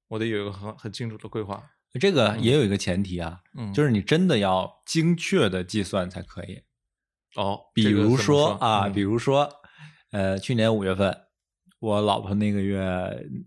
[0.07, 1.63] 我得有一个很很清楚的规划。
[1.99, 6.63] 这个也有一个前提啊，嗯，就是你真的要精确的计算才可以。
[7.35, 9.47] 哦，比如说啊，嗯比如说，
[10.11, 11.15] 呃，去年五月份，
[11.79, 12.83] 我老婆那个月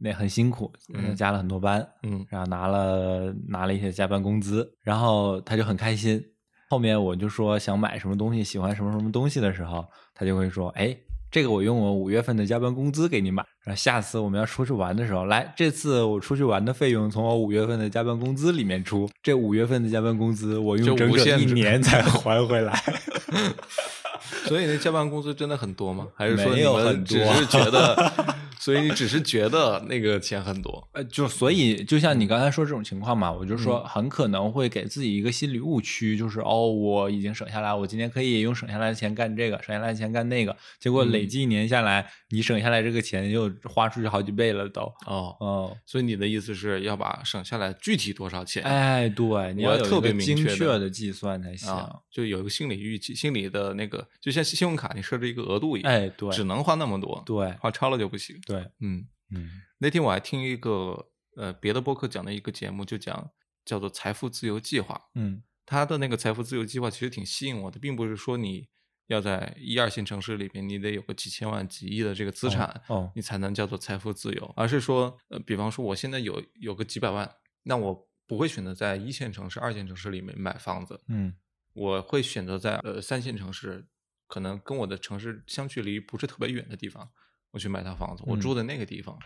[0.00, 6.22] 那很辛苦，嗯加了很多班，嗯然后拿了拿了一些加班工资，然后她就很开心。
[6.68, 10.96] 后面我就说想买什么东西，喜欢什么什么东西的时候，他就会说，哎。
[11.30, 22.82] 这个我用我五月份的加班工资给你买，然后下次我们要出去玩的时候，来，这次我出去玩的费用从我五月份的加班工资里面出，这五月份的加班工资我用整整一年才 还回来。
[24.46, 26.08] 所以那加班工资真的很多吗？
[26.14, 28.12] 还是说没你们有很多只是觉得，
[28.68, 30.86] 所以你只是觉得那个钱很多？
[30.92, 44.82] 呃，就所以就像你刚才说这种情况嘛，我就说嗯很可能会给自己一个心理误区，就是哦，我已经省下来，我今天可以用省下来的钱干这个，省下来的钱干那个，结果累嗯计一年下来，你省下来这个钱又花出去好几倍了都。
[45.06, 48.62] 哦，哦，所以你的意思是要把省下来具体多少钱？
[48.64, 51.72] 哎，对，你要特别明确的精确的计算才行。
[51.72, 58.36] 啊，就有一个心理预期，心理的那个，就像信用卡你设置一个额度一样，哎，对，只能花那么多，对花超了就不行。
[58.46, 59.50] 对，嗯，嗯。
[59.78, 63.30] 那天我还听一个呃别的播客讲的一个节目，就讲
[63.64, 65.10] 叫做财富自由计划。
[65.14, 68.68] 嗯他的那个财富自由计划其实挺吸引我的，并不是说你
[69.08, 77.30] 要在一二线城市里边你得有个几千万、几亿的这个资产，哦，你才能叫做财富自由，而是说，呃，比方说我现在有有个几百万，
[77.64, 81.34] 那我不会选择在一线城市、二线城市里面买房子，嗯。
[81.74, 83.86] 我会选择在呃三线城市，
[84.26, 87.08] 可能跟我的城市相距离不是特别远的地方，
[87.50, 89.18] 我去买套房子，我嗯住的那个地方。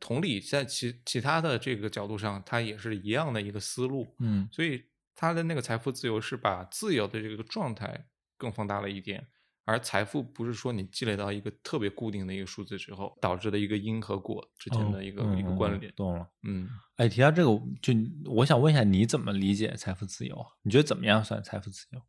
[0.00, 4.14] 同理，在其其他的这个角度上，它也是一样的一个思路。
[4.20, 4.84] 嗯所以
[5.14, 8.06] 他的那个财富自由是把自由的这个状态
[8.36, 9.26] 更放大了一点，
[9.64, 15.92] 而财富不是说你积累到一个特别固定的一个数字之后导致的一个因和果之间的一个、一个关联。
[15.96, 16.24] 懂了。
[16.44, 17.50] 嗯，哎，提到这个，
[17.82, 17.92] 就
[18.26, 20.46] 我想问一下，你怎么理解财富自由？
[20.62, 22.00] 你觉得怎么样算财富自由？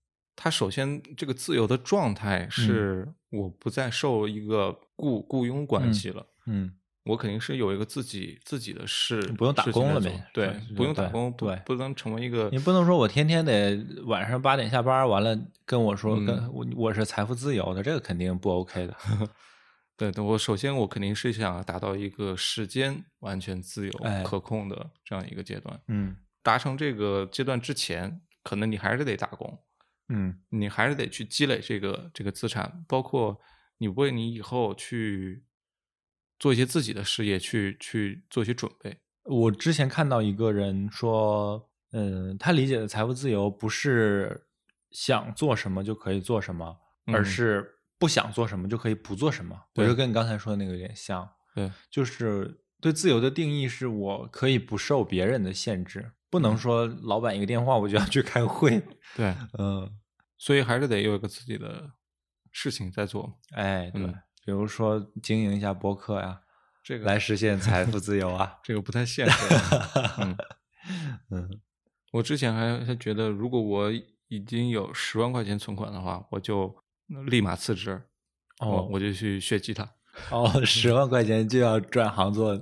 [0.41, 6.25] 他首先这个自由的状态是我不再受一个雇雇佣关系了。
[6.45, 6.71] 嗯
[7.03, 18.95] 我肯定是有一个自己自己的事，不用打工了呗对对，不用打工，不对不能成为一个你不能说我天天得晚上八点下班，完了跟我说、嗯跟我我是财富自由的，这个肯定不 OK 的。
[19.97, 25.77] 对对，我首先我肯定是想达到一个时间完全自由、哎可控的这样一个阶段。
[25.87, 29.57] 嗯达成这个阶段之前，可能你还是得打工，
[30.09, 30.39] 嗯。
[30.49, 33.39] 你还是得去积累这个这个资产，包括
[33.77, 35.45] 你为你以后去
[36.37, 38.99] 做一些自己的事业，去去做一些准备。
[39.23, 44.47] 我之前看到一个人说，嗯，他理解的财富自由不是
[44.91, 47.25] 想做什么就可以做什么，而嗯。
[47.25, 49.53] 是不想做什么就可以不做什么。
[49.75, 49.87] 我对。
[49.87, 58.81] 就跟你刚才说的那个有点像，对，就是对自由的定义是我可以不受别人的限制，不能说老板一个电话我就要去开会。
[59.17, 59.98] 对，嗯，
[60.39, 61.91] 所以还是得有一个自己的
[62.51, 63.33] 事情在做嘛。
[63.51, 66.41] 哎，对，嗯比如说经营一下博客呀，
[66.83, 68.57] 这个来实现财富自由啊。
[68.63, 69.55] 这个不太现实。
[70.17, 70.37] 嗯，
[71.29, 71.61] 嗯
[72.13, 73.91] 我之前还还觉得，如果我
[74.29, 76.75] 已经有十万块钱存款的话，我就
[77.27, 78.01] 立马辞职，
[78.61, 79.87] 我哦我就去学吉他。
[80.31, 82.55] 哦，十万块钱就要转行做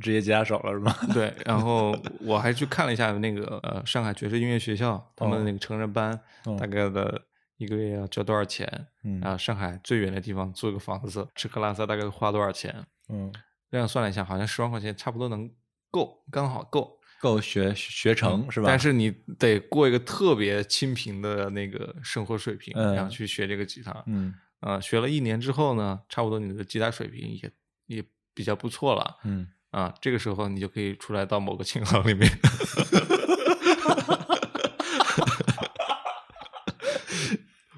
[0.00, 0.94] 职业吉他手了是吗？
[1.12, 7.20] 对，然后我还去看了一下那个呃上海爵士音乐学校他们的那个成人班，哦大概的
[7.56, 8.66] 一个月要交多少钱？
[9.04, 12.74] 嗯然后上海最远的地方租个房子，吃喝拉撒大概花多少钱？
[13.08, 13.32] 嗯，
[13.70, 15.50] 这样算了一下，好像十万块钱差不多能
[15.90, 16.98] 够，刚好够。
[17.20, 18.66] 够学学成、是吧？
[18.66, 24.02] 嗯但是你得过一个特别清贫的那个生活水平，嗯然后去学这个吉他。
[24.06, 27.50] 嗯啊、学了一年之后呢，差不多你的吉他水平也
[27.86, 29.18] 也比较不错了。
[29.24, 32.30] 嗯，啊，这个时候你就可以出来到某个琴行里面，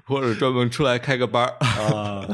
[0.05, 2.27] 或者专门出来开个班儿啊，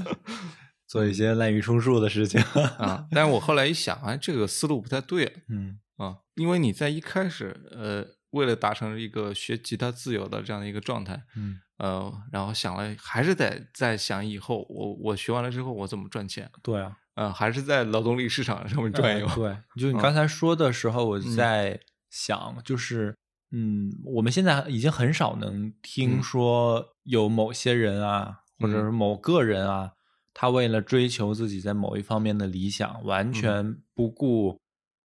[0.87, 2.41] 做一些滥竽充数的事情。
[2.77, 3.07] 啊。
[3.11, 19.25] 但是我后来一想，哎，这个思路不太对嗯啊，因为你在一开始，呃，为了达成一个学吉他自由的这样的一个状态，嗯，呃，然后想了，还是得再想以后我我学完了之后我怎么赚钱，对啊，呃，还是在劳动力市场上面转悠。
[19.27, 23.15] 哎对，就你嗯刚才说的时候，我在想，就是
[23.51, 26.23] 嗯，我们现在已经很少能听嗯。
[26.23, 29.91] 说有某些人啊，或者是某个人啊，
[30.33, 33.05] 他为了追求自己在某一方面的理想，嗯。
[33.05, 34.57] 完全不顾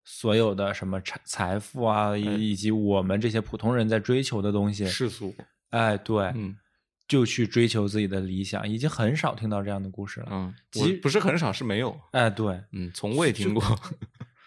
[0.03, 2.17] 所有的什么财财富啊，哎。
[2.17, 5.35] 以以及我们这些普通人在追求的东西，世俗，
[5.69, 6.55] 哎，对，嗯
[7.11, 10.27] 就去追求自己的理想，已经很少听到这样的故事了。
[10.31, 13.61] 嗯，其实不是很少，是没有，哎，对，嗯，从未听过，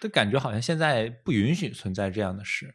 [0.01, 2.75] 但感觉好像现在不允许存在这样的事，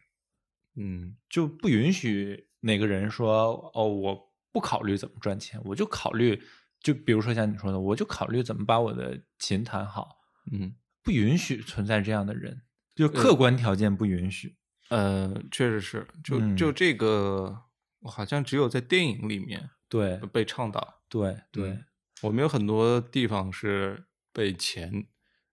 [0.76, 6.40] 嗯就不允许哪个人说哦，我不考虑怎么赚钱，我就考虑，
[6.80, 10.20] 就比如说像你说的，我就考虑怎么把我的琴弹好，
[10.52, 10.76] 嗯。
[11.02, 12.60] 不允许存在这样的人，
[12.94, 14.54] 就客观条件不允许。
[14.90, 17.62] 呃，确实是，就嗯就这个，
[18.02, 21.02] 好像只有在电影里面对被倡导。
[21.10, 21.84] 对对、嗯
[22.22, 25.06] 我们有很多地方是被钱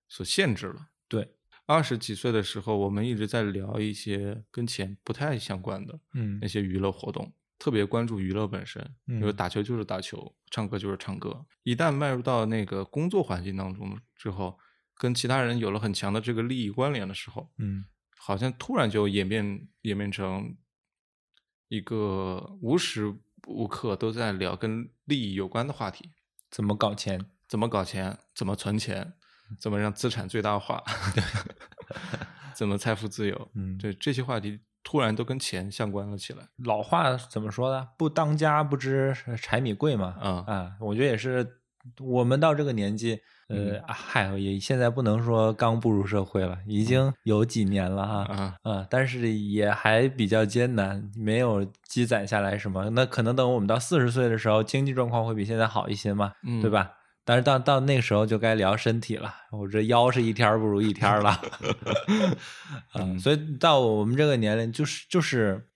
[0.09, 0.89] 所限制了。
[1.07, 11.45] 对，二十几岁的时候，我们一直在聊一些跟钱不太相关的嗯那些娱乐活动，特别关注娱乐本身，比如嗯打球就是打球，唱歌就是唱歌。
[11.63, 14.59] 一旦迈入到那个工作环境当中之后，
[14.93, 17.85] 跟其他人有了很强的这个利益关联的时候，嗯
[18.17, 20.57] 好像突然就演变演变成
[21.69, 26.11] 一个无时无刻都在聊跟利益有关的话题，
[26.49, 27.25] 怎么搞钱？
[27.47, 29.13] 怎么搞钱，怎么存钱，
[29.59, 30.83] 怎么让资产最大化，
[32.55, 36.47] 怎么财富自由，嗯对这些话题突然都跟钱相关了起来。
[36.65, 37.87] 老话怎么说的？
[37.97, 40.15] 不当家不知柴米贵嘛。
[40.21, 41.59] 嗯啊，我觉得也是，
[41.99, 43.19] 我们到这个年纪，
[43.49, 48.23] 嗯呃，啊嗨，也现在不能说刚步入社会了，已经有几年了哈。
[48.33, 52.89] 啊，啊，但是也还比较艰难，没有积攒下来什么。
[52.91, 56.91] 那可能等我们到四十岁的时候，经济状况会比现在好一些嘛，嗯对吧？
[57.23, 61.31] 但是到到那个时候就该聊身体了，我这腰是一天儿不如一天儿了。
[62.95, 65.67] 啊，嗯所以到我们这个年龄，就是就是，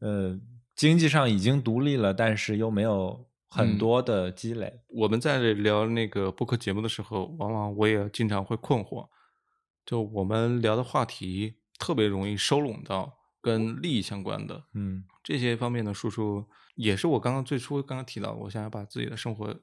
[0.00, 0.38] 呃，
[0.76, 4.80] 经济上已经独立了，但是又没有很嗯多的积累。
[4.88, 9.08] 我们在聊那个播客节目的时候，往往我也经常会困惑，
[9.86, 19.54] 就我们聊的话题特别容易收拢到跟利益相关的，嗯这些方面的输出，也是我刚刚最初刚刚提到，我想要把自己的生活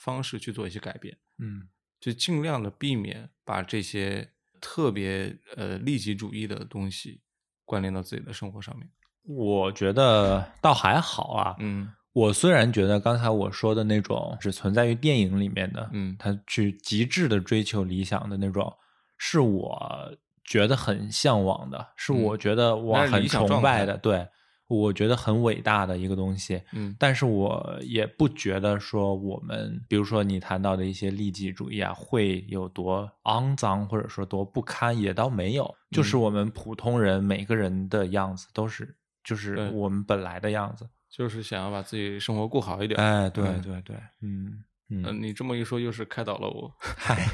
[0.00, 1.68] 方式去做一些改变，嗯
[2.00, 7.20] 就尽量的避免把这些特别呃利己主义的东西
[7.64, 8.88] 关联到自己的生活上面。
[9.22, 11.56] 我觉得倒还好啊。
[11.58, 18.72] 嗯我虽然觉得刚才我说的那种只存在于电影里面的，嗯他去极致的追求理想的那种
[19.18, 20.10] 是我
[20.42, 24.26] 觉得很向往的，是嗯我觉得我很崇拜的，对
[24.66, 26.62] 我觉得很伟大的一个东西。
[26.72, 35.74] 嗯但是我也不觉得说我们，比如说你谈到的一些利己主义啊，会有多肮脏，或者说多不堪，也倒没有。
[35.90, 40.88] 就是嗯我们普通人每个人的样子都是，就是我们本来的样子。
[41.16, 43.00] 就是想要把自己生活过好一点。
[43.00, 46.70] 哎，对嗯对对，嗯嗯、嗯，你这么一说，又是开导了我。
[46.78, 47.26] 嗨，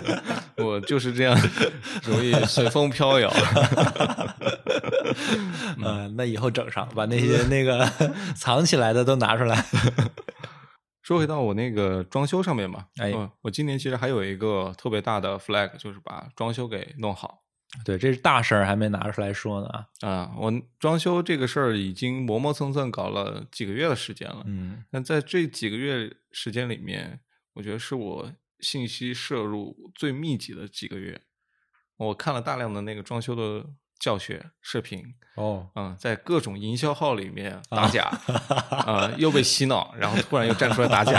[0.62, 1.34] 我就是这样，
[2.04, 3.30] 容易随风飘摇。
[5.82, 7.86] 呃，那以后整上，把那 些那个
[8.36, 9.64] 藏起来的都拿出来。
[11.02, 17.38] 说回到我那个装修上面吧，哎嗯我今年其实还有一个特别大的 flag，就是把装修给弄好。
[17.84, 19.86] 对，这是大事儿，还没拿出来说呢啊。
[20.00, 24.42] 啊，我装修这个事儿已经磨磨蹭蹭搞了几个月的时间了。
[24.46, 27.20] 嗯那在这几个月时间里面，
[27.54, 31.20] 我觉得是我信息摄入最密集的几个月。
[31.96, 33.64] 我看了大量的那个装修的
[33.98, 35.04] 教学视频，
[35.36, 38.04] 哦，嗯，在各种营销号里面啊打假，
[38.70, 41.18] 啊、又被洗脑，然后突然又站出来打假。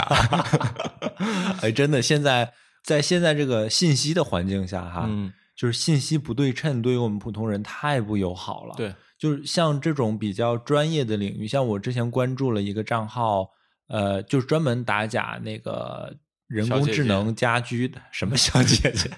[1.62, 5.32] 哎，真的，现在在现在这个信息的环境下，哈，嗯，
[5.62, 13.48] 就是信息不对称，对于我们普通人太不友好了。，对，就是像这种比较专业的领域，像我之前关注了一个账号，
[13.86, 16.12] 呃，就是专门打假那个
[16.52, 19.10] 人工智能家居的，什么小姐姐，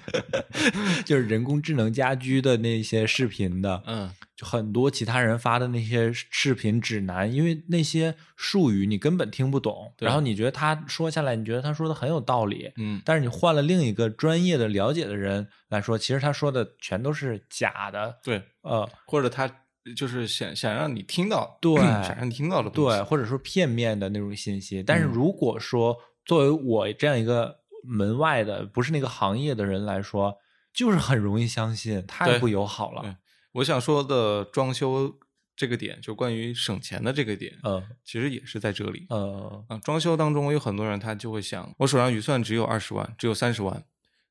[1.03, 19.51] 就是人工智能家居的那些视频的，嗯，就很多其他人发的那些视频指南，因为那些术语你根本听不懂，然后你觉得他说下来，你觉得他说的很有道理，嗯，但是你换了另一个专业的了解的人来说，其实他说的全都是假的，对，呃，或者他
[19.95, 24.81] 就是想想让你听到，对 想让你听到的东西，对，或者说片面的那种信息。
[24.81, 25.95] 但是嗯如果说
[26.25, 30.37] 作为我这样一个门外的，不是那个行业的人来说，
[30.73, 33.17] 就是很容易相信，太对不友好了。
[33.53, 35.17] 我想说的装修
[35.55, 39.05] 这个点，就关于省钱的这个点，呃其实也是在这里。
[39.09, 43.85] 呃，啊，装修当中有很多人他就会想，我手上预算只有二十万，只有三十万，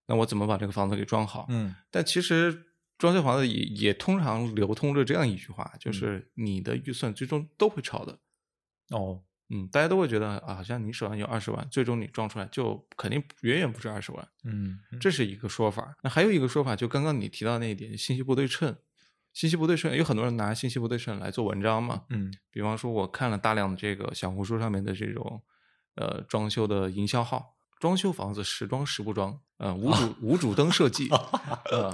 [0.06, 1.46] 那我怎么把这个房子给装好？
[1.48, 2.66] 嗯但其实
[2.98, 8.18] 装修房子也也通常流通着这样一句话，嗯就是你的预算最终都会超的。
[8.90, 9.22] 哦，
[9.54, 15.96] 嗯，大家都会觉得啊，好像你手上有二十万，最终你装出来就肯定远远不止二十万，嗯，这是一个说法。
[16.02, 18.76] 那还有一个说法，就刚刚你提到那一点，信息不对称。
[19.32, 22.02] 信息不对称，有很多人拿信息不对称来做文章嘛。
[22.10, 25.42] 嗯比方说，我看了大量的这个小红书上面的这种
[25.96, 31.08] 呃装修的营销号，装修房子时装时不装，呃无主无主灯设计，
[31.72, 31.92] 呃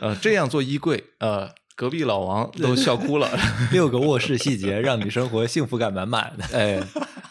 [0.00, 3.28] 呃这样做衣柜，呃隔壁老王都笑哭了，
[3.72, 6.44] 六个卧室细节让你生活幸福感满满的。
[6.56, 6.80] 哎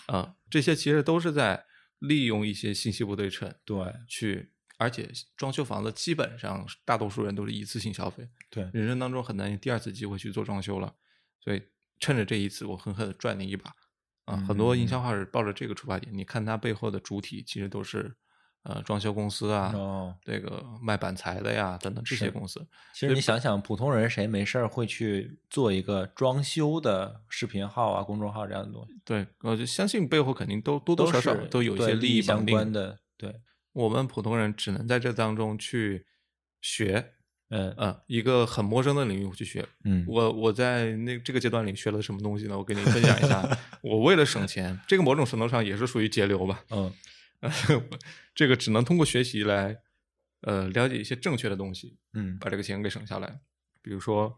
[0.08, 1.64] 啊、这些其实都是在
[2.00, 3.78] 利用一些信息不对称对。
[4.10, 10.96] 去，而且装修房子基本上大多数人都是一次性消费，对，人生当中很难有第二次机会去做装修了，
[11.42, 11.62] 所以
[12.02, 13.74] 趁着这一次，我狠狠的赚你一把。
[14.26, 14.36] 啊！
[14.46, 18.18] 很多营销号是抱着这个出发点，你看它背后的主体其实都是
[18.64, 28.94] 呃装修公司啊，哦，这个卖板材的呀等等这些公司，其实你想想，普通人谁没事儿会去做一个装修的视频号啊、公众号这样的东西？
[29.04, 32.72] 对，我就相信背后肯定都多多少少都有一些利益相关。
[32.72, 33.00] 的。
[33.18, 33.42] 对，
[33.74, 36.06] 我们普通人只能在这当中去
[36.62, 37.14] 学，
[37.50, 39.68] 嗯呃，一个很陌生的领域去学。
[39.84, 42.58] 嗯，我我在那这个阶段里学了什么东西呢？
[42.58, 43.58] 我跟你分享一下。
[43.82, 46.64] 我为了省钱，这个某种程度上也是属于节流吧。
[46.70, 46.92] 嗯
[48.36, 49.82] 这个只能通过学习来，
[50.42, 53.42] 呃，了解一些正确的东西，嗯把这个钱给省下来。
[53.82, 54.38] 比如说，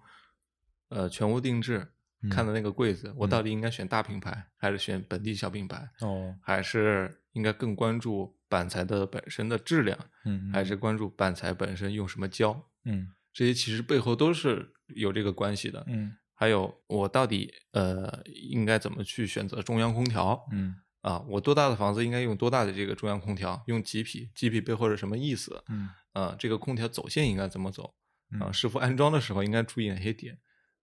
[0.90, 1.88] 呃，全屋定制，
[2.30, 12.70] 看的那个柜子，我到底应该选大品牌，还是选本地小品牌，哦还是应该更关注板材的本身的质量，嗯还是关注板材本身用什么胶？
[12.86, 15.84] 嗯这些其实背后都是有这个关系的。
[15.88, 20.48] 嗯还有我到底呃应该怎么去选择中央空调？
[20.52, 23.62] 嗯啊，我多大的房子应该用多大的这个中央空调？
[23.68, 24.30] 用几匹？
[24.34, 25.64] 几匹背后是什么意思？
[25.68, 27.94] 嗯啊，这个空调走线应该怎么走？
[28.40, 30.40] 啊，嗯师傅安装的时候应该注意哪些点？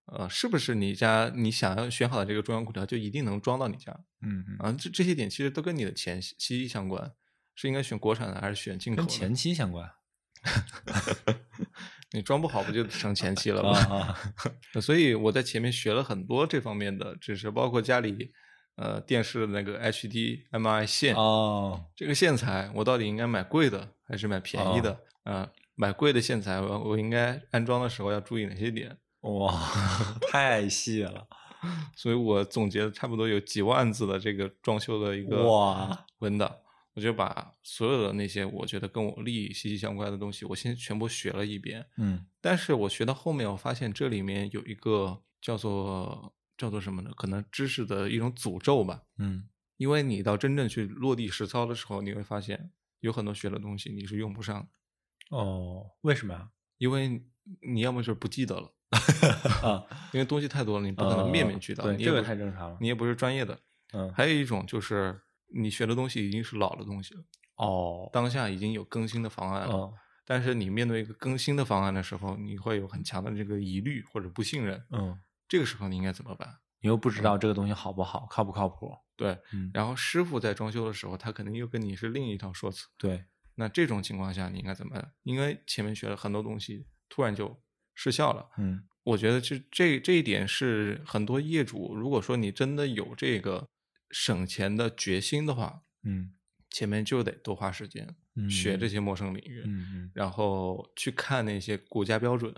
[0.07, 3.93] 呃，是不是你家你想要选好的这个中央空调就一定能装到你家？
[4.23, 7.13] 嗯嗯，啊，这这些点其实都跟你的钱息息相关，
[7.55, 9.03] 是应该选国产的还是选进口的？
[9.03, 9.91] 跟前期相关
[12.13, 13.97] 你装不好不就成前期了 啊吗？
[13.97, 14.19] 啊
[14.83, 18.33] 所以我在前面学了很多这方面的知识，包括家里
[18.81, 24.99] 呃电视的那个 HDMI 线，哦这个线材我到底应该买贵的还是买便宜的？
[25.25, 28.97] 啊、买贵的线材我我应该安装的时候要注意哪些点？
[29.21, 29.53] 哇，
[30.31, 31.27] 太细了
[31.95, 36.51] 所以我总结了差不多有几万字的这个装修的一个哇文档。
[36.95, 41.87] 我就把所有的那些我觉得跟我利益息息相关的东西，我先全部学了一遍。
[41.99, 47.11] 嗯但是我学到后面，我发现这里面有一个叫做叫做什么呢？
[47.17, 49.03] 可能知识的一种诅咒吧。
[49.17, 49.49] 嗯
[49.79, 56.51] 因为你到真正去落地实操的时候，你会发现有很多学的东西你是用不上的，哦，为什么呀？
[56.77, 57.25] 因为
[57.63, 58.71] 你要么就是不记得了，
[59.65, 61.85] 啊，因为东西太多了，你不可能面面俱到。
[61.85, 62.77] 对，这个太正常了。
[62.79, 63.59] 你也不是专业的。
[63.95, 65.19] 嗯还有一种就是
[65.55, 67.25] 你学的东西已经是老的东西了，
[67.57, 69.75] 哦当下已经有更新的方案了。
[69.75, 69.95] 哦
[70.27, 74.81] 但是你面对一个更新的方案的时候，你会有很强的这个疑虑或者不信任。
[74.91, 75.19] 嗯，
[75.51, 76.61] 这个时候你应该怎么办？
[76.81, 78.97] 你又不知道这个东西好不好，靠不靠谱？
[79.17, 82.87] 对，嗯，然后师傅在装修的时候，他肯定又跟你是另一套说辞。
[82.97, 83.25] 对，
[83.57, 85.13] 那这种情况下，你应该怎么办？
[85.25, 87.61] 因为前面学了很多东西，突然就
[87.95, 88.49] 失效了。
[88.57, 93.67] 嗯我觉得这这这一点是很多业主，如果说你真的有这个
[94.11, 96.33] 省钱的决心的话，嗯
[96.71, 102.55] 前面就得多花时间嗯学这些陌生领域，嗯嗯，然后去看那些国家标准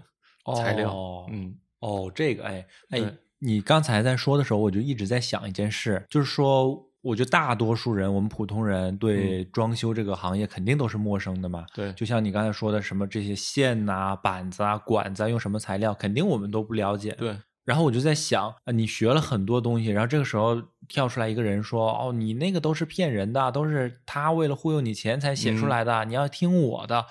[0.57, 0.93] 材料。
[0.95, 11.67] 哦嗯哦，这个哎哎，你刚才在说的时候，我就一直在想一件事，就是说，我觉得大多数人，我们普通人对装修这个行业肯定都是陌生的嘛。
[11.75, 17.11] 对，就像你刚才说的，什么这些线呐、板子啊、管子啊，用什么材料，肯定我们都不了解。
[17.19, 27.07] 对，然后我就在想，啊，你学了很多东西，然后这个时候跳出来一个人说，哦，你那个都是骗人的，都是他为了忽悠你钱才写出嗯来的，你要听我的，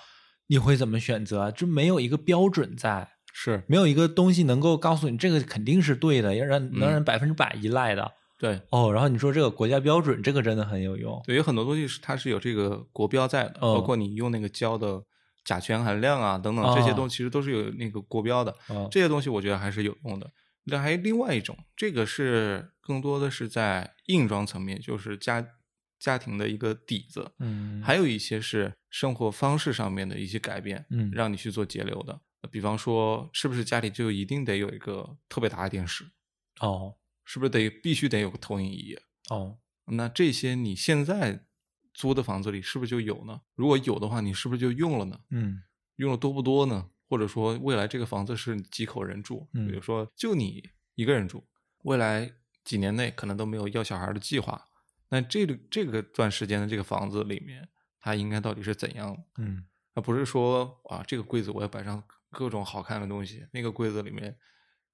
[0.48, 1.52] 你会怎么选择？
[1.52, 3.10] 就没有一个标准在。
[3.34, 8.62] 是，没有一个东西能够告诉你这个肯定是对的，要让能让人百分之百依赖的、对。
[8.70, 8.92] 哦。
[8.92, 11.22] 然后你说这个国家标准，这个真的很有用。
[11.26, 15.02] 对，有很多东西是它是有这个国标在的，包嗯括你用那个胶的
[15.44, 18.56] 甲醛含量啊等等这些哦东西，其实都是有那个国标的。
[18.70, 20.30] 嗯这些东西我觉得还是有用的。
[20.66, 25.44] 那还有另外一种，这个是更多的是在硬装层面，就是家
[26.00, 27.32] 家庭的一个底子。
[27.40, 32.20] 嗯，还有一些是生活方式上面的一些改变，嗯让你去做节流的。
[32.50, 36.06] 比方说，是不是家里就一定得有一个特别大的电视？
[36.60, 38.98] 哦是不是得必须得有个投影仪？
[39.30, 41.46] 哦那这些你现在
[41.94, 43.42] 租的房子里是不是就有呢？
[43.56, 45.20] 如果有的话，你是不是就用了呢？
[45.30, 45.62] 嗯
[45.98, 46.90] 用的多不多呢？
[47.08, 49.48] 或者说，未来这个房子是几口人住？
[49.54, 51.46] 嗯比如说就你一个人住，
[51.84, 52.34] 未来
[52.64, 54.68] 几年内可能都没有要小孩的计划。
[55.10, 57.68] 那这个这个段时间的这个房子里面，
[58.00, 59.18] 它应该到底是怎样？
[59.38, 62.02] 嗯而不是说啊，这个柜子我要摆上
[62.32, 64.36] 各种好看的东西，那个柜子里面，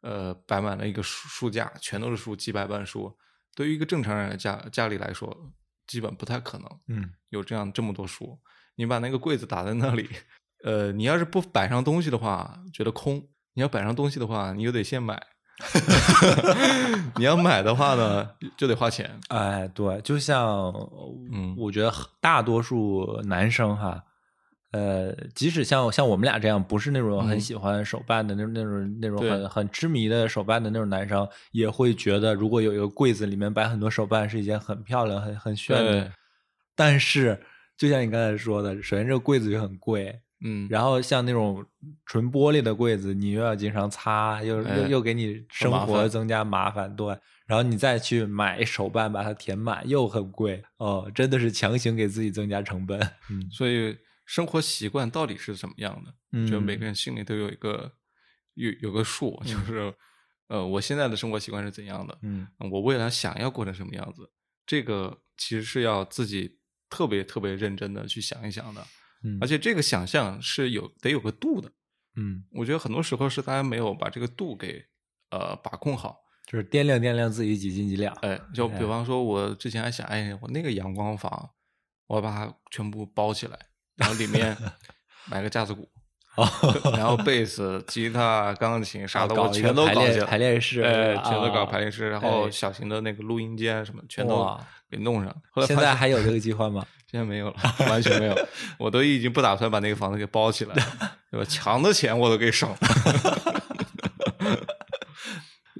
[0.01, 3.15] 呃，摆满了一个书书架，全都是书，几百本书。
[3.55, 5.35] 对于一个正常人的家家里来说，
[5.87, 8.37] 基本不太可能嗯有这样这么多书。
[8.75, 10.09] 你把那个柜子打在那里，
[10.63, 13.19] 呃，你要是不摆上东西的话，觉得空；
[13.53, 15.19] 你要摆上东西的话，你又得先买。
[17.17, 19.19] 你要买的话呢，就得花钱。
[19.29, 20.71] 哎，对，就像
[21.31, 24.03] 嗯我觉得大多数男生哈。
[24.71, 36.11] 呃，即使像像我们俩这样不是那种很嗯喜欢手办的那种、那种那种很很痴迷的手办的那种男生，也会觉得如果有一个柜子里面摆很多手办是一件很漂亮、很很炫的。
[36.75, 37.39] 但是，
[37.77, 41.65] 就像你刚才说的，首先这个柜子就很贵，嗯，然后像那种
[42.05, 47.17] 纯玻璃的柜子，你又要经常擦，又哎又又给你生活增加麻烦，对。
[47.47, 52.99] 然后你再去买手办把它填满，又很贵哦，真的是强行给自己增加成本。
[53.31, 53.97] 嗯所以
[54.27, 56.13] 生活习惯到底是怎么样的？
[56.33, 57.91] 嗯就每个人心里都有一个
[58.53, 59.91] 有有个数，就是
[60.49, 64.29] 呃，我现在的生活习惯是怎样的，嗯我未来想要过成什么样子，
[64.67, 66.59] 这个其实是要自己
[66.89, 68.85] 特别特别认真的去想一想的，
[69.23, 71.71] 嗯，而且这个想象是有得有个度的。
[72.15, 74.85] 嗯，我觉得很多时候是大家没有把这个度给
[75.31, 76.17] 呃把控好。
[76.47, 78.15] 就是掂量掂量自己几斤几两。
[78.21, 81.51] 哎，就比哎方说，我之前还想，哎，我那个阳光房，
[82.07, 83.59] 我要把它全部包起来，
[83.97, 84.55] 然后里面
[85.29, 85.89] 买个架子鼓，
[86.35, 86.47] 哦，
[86.95, 94.57] 然后贝斯、吉他、钢琴啥的，我全都搞起来，排练室哎，啊全都搞排练室，然后哎小型的那个录音间什么，全都
[94.89, 95.35] 给弄上。
[95.51, 96.85] 后来现在还有这个计划吗？
[97.09, 97.55] 现在没有了，
[97.89, 98.35] 完全没有，
[98.77, 100.83] 我都已经不打算把那个房子给包起来了，
[101.31, 101.45] 对吧？
[101.45, 102.77] 墙的钱我都给省了。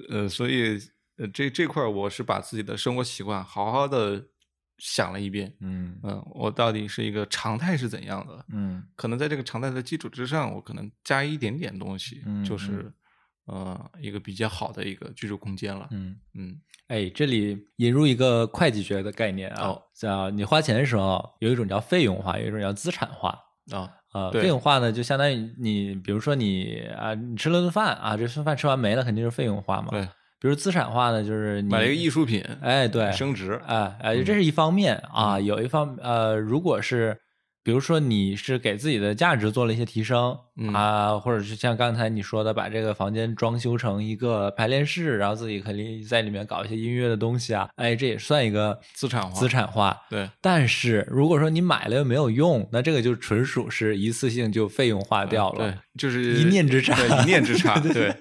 [0.10, 0.80] 呃，所以
[1.18, 4.24] 呃，这这块儿我是把自己的生活习惯好好的
[4.78, 5.54] 想了一遍。
[5.62, 8.46] 嗯嗯，我到底是一个常态是怎样的？
[8.54, 12.92] 嗯可能在这个常态的基础之上，我可能加一点点东西，嗯就是
[13.46, 15.88] 呃一个比较好的一个居住空间了。
[15.92, 16.16] 嗯。
[16.36, 23.38] 嗯哎，这里引入一个会计学的概念啊，哦叫你花钱的时候，有一种叫费用化，有一种叫资产化。
[23.74, 29.90] 啊，啊，对费用化呢，就相当于你，比如说你啊，你吃了顿饭啊，这顿饭吃完没了，肯定是费用化嘛。
[29.90, 30.08] 对，
[30.40, 37.18] 比如资产化呢，就是你买了一个艺术品，哎，对，升值，哎哎，这是一方面啊，嗯有一方呃，如果是
[37.64, 49.98] 比如说你是给自己的价值做了一些提升、嗯啊，或者是像刚才你说的，把这个房间装修成一个排练室，然后自己可以在里面搞一些音乐的东西啊，哎，这也算一个资产化资产化。
[50.10, 55.70] 对，但是如果说你买了又没有用，那这个就纯属是一次性就费用化掉了。
[55.70, 58.16] 对，就是一念之差对，一念之差， 对，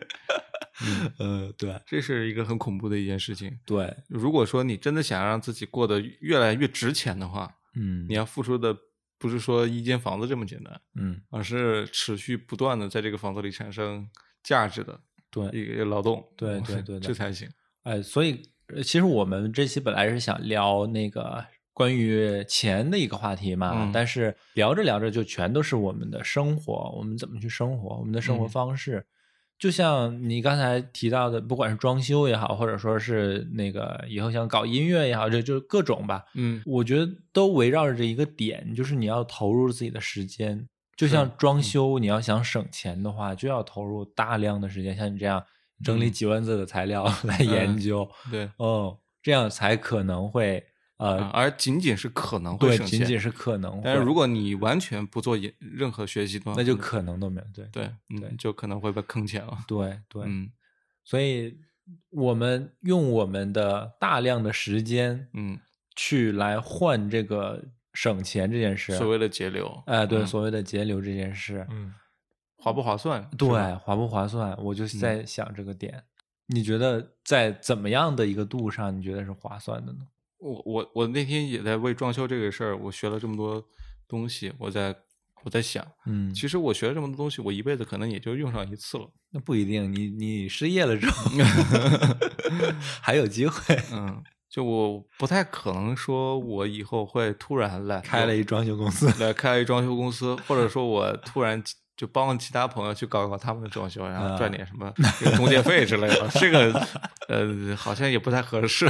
[1.18, 3.58] 呃，对这是一个很恐怖的一件事情。
[3.64, 8.76] 对，如果说你真的想让自己过得越来越值钱的话，嗯你要付出的
[9.18, 14.06] 不是说一间房子这么简单，嗯，而是持续不断的在这个房子里产生
[14.42, 15.00] 价值的
[15.30, 17.48] 对，一个劳动，对对对对 这才行。
[17.84, 29.06] 哎，所以呃其实我们这期本来是想聊那个关于钱的一个话题嘛，嗯但是聊着聊着就全都是我们的生活，我们怎么去生活，我们的生活嗯方式。
[29.58, 36.24] 就像你刚才提到的，不管是装修也好，或者说是那个以后想搞音乐也好，这就是各种吧。
[36.34, 36.62] 嗯。
[36.66, 40.68] 我觉得都围绕着这一个点，就是你要投入自己的时间。
[40.94, 41.32] 就像嗯。
[41.38, 45.42] 装修，你要想省钱的话，就要投入大量的时间，像你这样
[45.82, 46.12] 整理嗯。
[46.12, 50.62] 几万字的材料 来研嗯究，对，哦，这样才可能会
[50.98, 59.58] 呃，啊而仅仅是可能会对，省钱，仅仅是可能，但是如果你完全不做任何学习的话，那就可能都没有，对对，嗯对就可能会被坑钱了。
[59.68, 60.50] 对对，嗯
[61.04, 61.56] 所以
[62.10, 65.58] 我们用我们的大量的时间嗯，
[65.94, 71.94] 去来换这个省钱这件事，所谓的节流，哎，对，嗯所谓的节流这件事，嗯，
[72.56, 73.28] 划不划算？
[73.36, 74.56] 对，划不划算？
[74.56, 76.02] 我就在想这个点。
[76.48, 79.98] 你觉得在怎么样的一个度上，你觉得是划算的呢？
[80.38, 83.64] 我我我那天也在为装修这个事儿，我学了这么多
[84.08, 84.94] 东西，我在
[85.44, 89.08] 我在想，嗯，其实我学了这么多东西，我一辈子可能也就用上一次了。
[89.30, 91.30] 那不一定，你你失业了之后
[93.00, 99.12] 还有机会嗯，就我不太可能说我以后会突然来开了一装修公司。
[99.22, 101.62] 来开一装修公司，或者说我突然
[101.96, 104.92] 就帮其他朋友去搞搞他们的装修，然后赚点什么
[105.36, 106.72] 中介费之类的，这个
[107.28, 108.86] 呃好像也不太合适，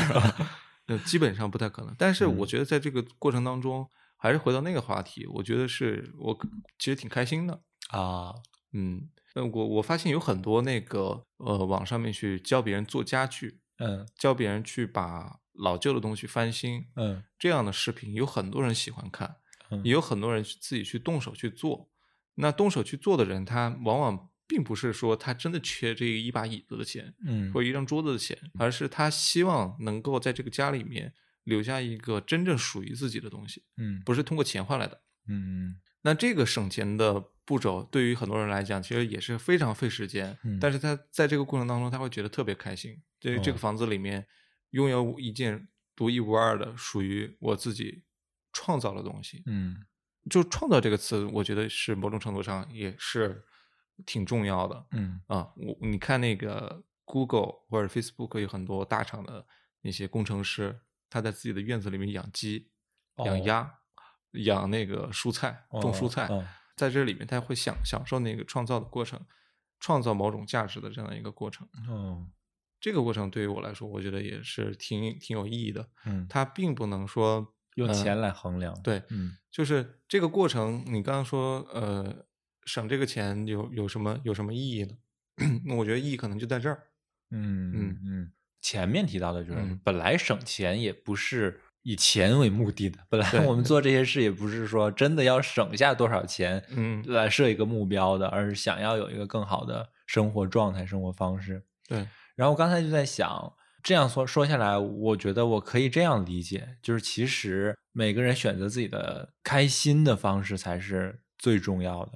[0.86, 1.94] 呃基本上不太可能。
[1.98, 6.36] 但是我觉得在这个过程当中，还是回到那个话题，我觉得是我
[6.78, 7.60] 其实挺开心的，
[7.90, 8.34] 啊，
[8.72, 9.08] 嗯。
[9.34, 19.36] 呃我我发现有很多那个呃网上面去教别人做家具，嗯教别人去把老旧的东西翻新，嗯这样的视频有很多人喜欢看，
[19.70, 21.90] 嗯也有很多人自己去动手去做。
[22.36, 31.12] 那动手去做的人，他往往并不是说他真的缺这一把椅子的钱嗯或一张桌子的钱，而是他希望能够在这个家里面
[31.44, 35.00] 留下一个真正属于自己的东西，嗯不是通过钱换来的。
[35.28, 43.02] 嗯那这个省钱的步骤对于很多人来讲，其实也是非常费时间，嗯但是他在这个过程当中，他会觉得特别开心。
[43.18, 44.26] 对于这哦个房子里面
[44.70, 48.04] 拥有一件独一无二的属于我自己
[48.52, 49.42] 创造的东西。
[49.46, 49.76] 嗯
[50.28, 53.44] 就“创造”这个词，我觉得是某种程度上也是
[54.04, 55.50] 挺重要的嗯啊。
[55.56, 59.46] 我你看那个 Google 或者 Facebook 有很多大厂的
[59.82, 62.70] 那些工程师，他在自己的院子里面养鸡、
[63.24, 63.78] 养哦鸭、
[64.32, 69.18] 养那个蔬菜、种蔬菜，哦哦在这里面他会享享受那个创造的过程，
[69.80, 71.66] 创造某种价值的这样的一个过程。
[71.88, 72.26] 哦
[72.78, 75.88] 这个过程对于我来说，我觉得也是挺挺有意义的。
[76.04, 78.78] 嗯，它并不能说呃用钱来衡量。
[78.82, 82.26] 对，嗯就是这个过程，你刚刚说，呃，
[82.66, 84.94] 省这个钱有有什么有什么意义呢？
[85.64, 86.82] 那我觉得意义可能就在这儿。
[87.30, 101.64] 嗯嗯嗯，前面提到的就是嗯本来省钱也不是以钱为目的的，本来我们做这些事也不是说真的要省下多少钱，嗯来设一个目标的，而是想要有一个更好的生活状态、生活方式。
[101.88, 101.98] 对，
[102.34, 103.52] 然后我刚才就在想，
[103.82, 112.12] 这样说说下来，我觉得我可以这样理解，就是其实每个人选择自己的开心的方式才是最重要的，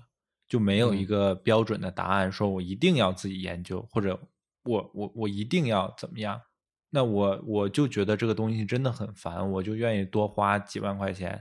[0.50, 4.20] 就没有一嗯个标准的答案，说我一定要自己研究，或者
[4.64, 6.42] 我我我一定要怎么样。
[6.90, 11.40] 那我我就觉得这个东西真的很烦，我就愿意多花几万块钱，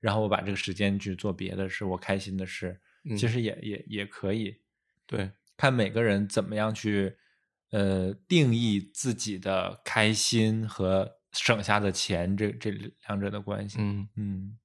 [0.00, 4.56] 然后我把这个时间去做别的事，我开心的事，嗯其实也也也可以。
[5.06, 7.16] 对，看每个人怎么样去
[7.70, 12.72] 呃定义自己的开心和省下的钱这这
[13.06, 13.78] 两者的关系。
[13.80, 14.58] 嗯，嗯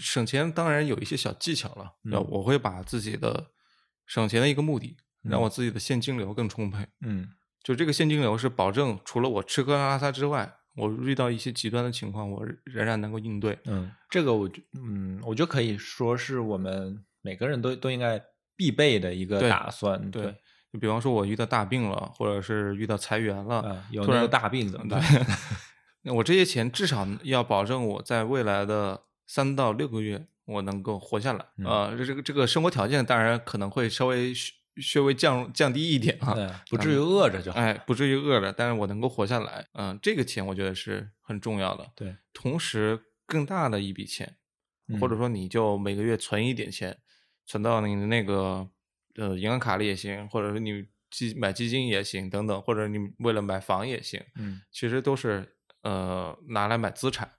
[0.00, 1.92] 省钱当然有一些小技巧了。
[2.02, 3.50] 那、嗯我会把自己的
[4.06, 6.86] 省钱的一个目的，让嗯我自己的现金流更充沛。
[7.02, 7.28] 嗯
[7.62, 13.58] 就这个现金流是保证除了我吃喝拉撒之外，我遇到一些极端的情况，我仍然能够应对。
[13.66, 18.18] 嗯，这个我觉嗯，我觉得可以说是我们每个人都都应该
[18.56, 20.10] 必备的一个打算。
[20.10, 20.34] 对，
[20.72, 25.02] 就比方说我遇到大病了，或者是遇到裁员了，嗯，有突然那个大病怎么办？
[26.02, 29.02] 那我这些钱至少要保证我在未来的
[29.32, 31.46] 三到六个月我能够活下来。
[31.58, 34.52] 嗯呃，这这个这个生活条件当然可能会稍微稍
[34.82, 37.60] 稍微降降低一点啊，不至于饿着就好。
[37.60, 39.64] 哎，不至于饿着，但是我能够活下来。
[39.74, 41.88] 嗯、这个钱我觉得是很重要的。
[41.94, 44.34] 对，同时更大的一笔钱，
[45.00, 46.98] 或者嗯说你就每个月存一点钱，
[47.46, 48.68] 存到你的那个
[49.14, 57.30] 呃银行卡里也行，或者是你基买基金也行，等等，或者你为了买房也行，嗯其实都是呃拿来买资产。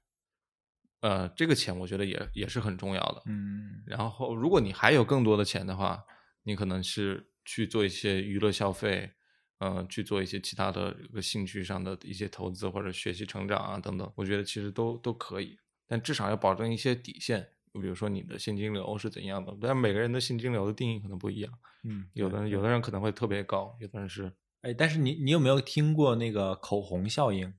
[1.01, 3.21] 呃，这个钱我觉得也也是很重要的。
[3.25, 6.03] 嗯然后，如果你还有更多的钱的话，
[6.43, 9.11] 你可能是去做一些娱乐消费，
[9.59, 21.51] 呃，去做一些其他的这个兴趣上的一些投资或者学习成长啊等等，我觉得其实都都可以，但至少要保证一些底线，比如说你的现金流是怎样的，但每个人的现金流的定义可能不一样，
[21.83, 24.31] 嗯，有的有的人可能会特别高，有的人是
[24.61, 27.53] 哎，但是你你有没有听过那个口红效应？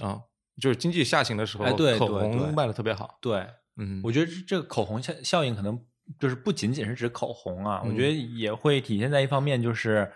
[0.00, 0.22] 啊，
[0.60, 3.46] 就是经济下行的时候，哎对口红卖的特别好，对，
[3.76, 5.78] 嗯，我觉得这个口红效效应可能
[6.18, 7.96] 就是不仅仅是指口红啊，我嗯。
[7.96, 10.12] 觉得也会体现在一方面，就是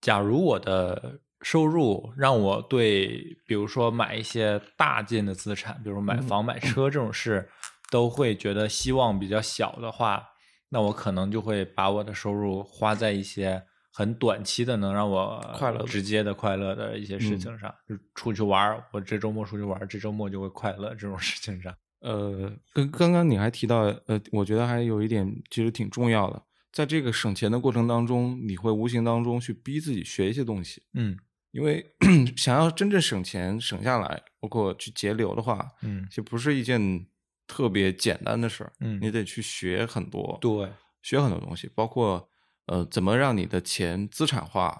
[0.00, 7.50] 假如我的收入让我对，比如说买一些大件的资产，比如买嗯房、买车这种事，
[7.90, 10.30] 都会觉得希望比较小的话，
[10.70, 13.62] 那我可能就会把我的收入花在一些
[13.96, 17.38] 很短期的能让我快乐直接的快乐的一些事嗯。
[17.38, 21.72] 情上，就出去玩儿，我这周末出去玩儿，这周末就会快乐这种事情上。
[22.02, 26.42] 呃，跟刚刚你还提到，呃，我觉得还有一点其实挺重要的，
[26.72, 31.16] 在这个省钱的过程当中，你会无形当中去逼自己学一些东西，嗯。
[31.52, 31.86] 因为
[32.36, 37.06] 想要真正省钱省下来，包括去节流的话，嗯其实不是一件
[37.46, 38.98] 特别简单的事儿，嗯。
[39.00, 40.68] 你得去学很多，对，
[41.00, 42.28] 学很多东西，包括
[42.66, 44.78] 呃怎么让你的钱资产化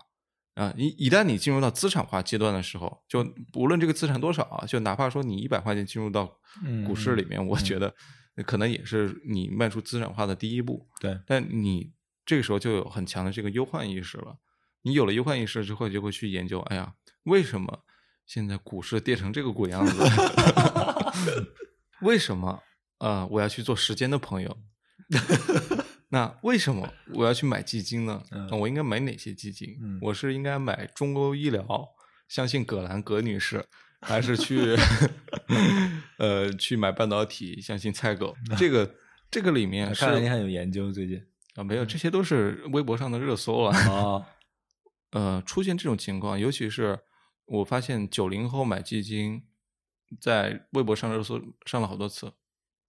[0.54, 0.72] 啊。
[0.76, 7.94] 一一旦你进入到资产化阶段的时候，就无论这个资产多少啊，就哪怕说你一百块钱进入到嗯股市里嗯面，我觉得
[8.46, 10.88] 可能也是你迈出资产化的第一步。
[11.00, 11.92] 对，但你
[12.26, 14.36] 这个时候就有很强的这个忧患意识了。
[14.82, 17.84] 你有了忧患意识之后，就会去研究，哎呀，为什么
[18.26, 20.02] 现在股市跌成这个鬼样子？
[22.02, 22.62] 为什么
[22.98, 24.58] 呃我要去做时间的朋友？
[26.08, 28.22] 那为什么我要去买基金呢？
[28.30, 29.76] 嗯那我应该买哪些基金？
[29.80, 31.66] 嗯我是应该买中欧医疗，
[32.28, 33.64] 相信葛兰葛女士，
[34.00, 34.76] 还是去
[36.18, 38.36] 呃去买半导体，相信蔡狗？
[38.56, 38.94] 这个
[39.30, 41.20] 这个里面是看来你很有研究，最近
[41.56, 43.70] 啊，没有，这些都是微博上的热搜了。
[43.72, 44.26] 啊，
[45.10, 47.00] 呃，出现这种情况，尤其是
[47.46, 49.42] 我发现九零后买基金，
[50.20, 52.32] 在微博上热搜上了好多次。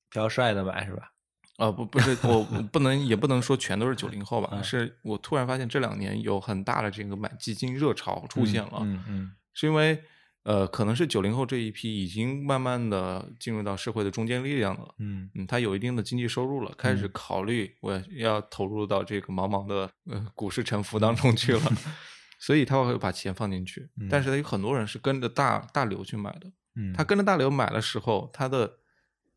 [0.10, 1.12] 比较帅的买是吧？
[1.58, 10.02] 啊、不，不是，我我不能，也不能说全都是九零后吧，嗯是我突然发现这两年有很大的这个买基金热潮出现了，嗯嗯是因为
[10.44, 15.28] 呃，可能是九零后这一批已经慢慢的进入到社会的中坚力量了，嗯。
[15.34, 17.12] 嗯，他有一定的经济收入了，开始嗯。
[17.14, 21.62] 考虑我要投入到这个茫茫的呃股市沉浮当中去了，
[22.38, 23.90] 所以他会把钱放进去。
[24.00, 24.08] 嗯。
[24.08, 28.72] 但是有很多人是跟着大大流去买的，嗯，他跟着大流买的时候，他的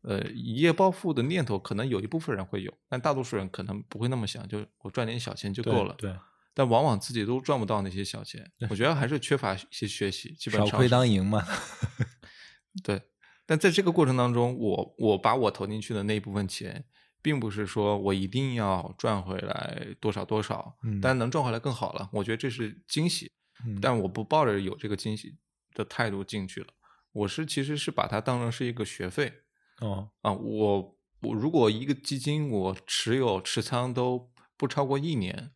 [0.01, 5.93] 呃一夜暴富的念头可能有一部分人会有，但大多数人可能不会那么想，就我赚点小钱就够了。
[5.97, 6.15] 对，
[6.53, 11.43] 但往往自己都赚不到那些小钱，我觉得还是缺乏一些学习，基本上少亏当赢嘛。
[12.83, 13.01] 对，
[13.45, 16.85] 但在这个过程当中，我我把我投进去的那一部分钱，
[17.21, 23.31] 并不是说我一定要赚回来多少多少，嗯但能赚回来更好了，我觉得这是惊喜。
[23.65, 25.35] 嗯但我不抱着有这个惊喜
[25.73, 26.67] 的态度进去了，
[27.11, 29.33] 我是其实是把它当成是一个学费
[29.81, 30.31] 哦，啊。
[30.33, 35.51] 我我如果一个基金我持有持仓都不超过一年，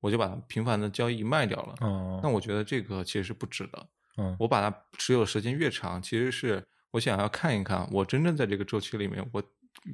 [0.00, 1.74] 我就把它频繁的交易卖掉了。
[1.80, 3.88] 哦，那我觉得这个其实是不值得。
[4.16, 9.42] 嗯我把它持有时间越长，其实是我想要看一看我真正在这个周期里面我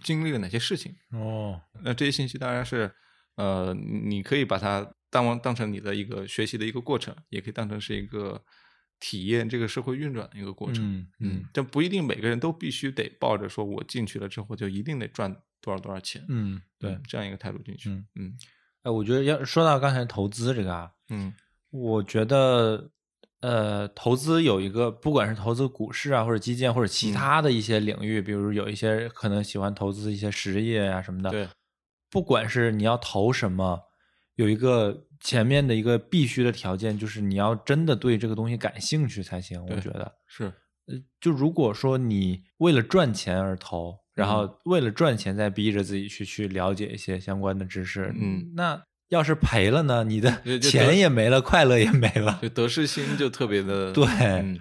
[0.02, 0.96] 经历了哪些事情。
[1.12, 2.90] 哦，那这些信息当然是，
[3.36, 8.42] 呃，你可以把它当当成你的一个学习的一个过程，也可以当成是一个
[9.00, 10.84] 体验这个社会运转的一个过程。
[10.84, 16.24] 嗯嗯但不一定每个人都必须得抱着说我进去了之后就一定得赚多少多少钱。
[16.28, 17.90] 嗯，对嗯，这样一个态度进去。
[17.90, 18.38] 嗯嗯
[18.82, 21.34] 哎，我觉得要说到刚才投资这个啊，嗯
[21.70, 22.90] 我觉得，
[23.40, 31.48] 呃，投资有一个，不管是投资股市啊，或者基建，或者其嗯他的一些领域，比如有一些可能喜欢投资一些实业啊什么的，对，
[32.10, 33.82] 不管是你要投什么，
[34.36, 39.62] 有一个前面的一个必须的条件，就是你要真的对这个东西感兴趣才行。
[39.66, 40.44] 我觉得，是，
[40.86, 52.38] 呃，就如果说你为了赚钱而投，然嗯后为了赚钱再逼着自己去去了解一些相关的知识，嗯，那要是赔了呢，你的钱也没了，快乐也没了。
[52.42, 54.58] 就得失心就特别的 对嗯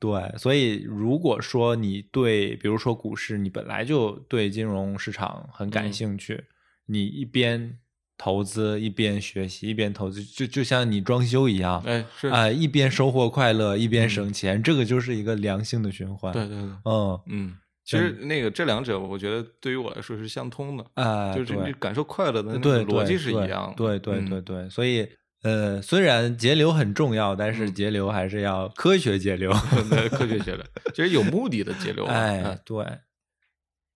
[0.00, 6.44] 对，所以如果说你对，比如说股市，你本来就对金融市场很感嗯兴趣，
[6.86, 7.78] 你一边
[8.16, 16.32] 投资一边学习，一边投资，就就像你装修一样，哎是啊、一边收获快乐，一边省钱，这个就是一个良性的循环。
[16.32, 23.74] 对，对对，嗯，嗯，其实那个这两者，我觉得对于我来说是相通的，啊、就是你感受快乐的那个逻辑是一样的。
[23.76, 25.08] 对对嗯对对，所以
[25.42, 29.52] 呃，虽然节流很重要，但是嗯节流还是要科学节流。
[29.90, 32.12] 对科学节流，其实有目的的节流嘛。
[32.12, 32.84] 哎嗯，对，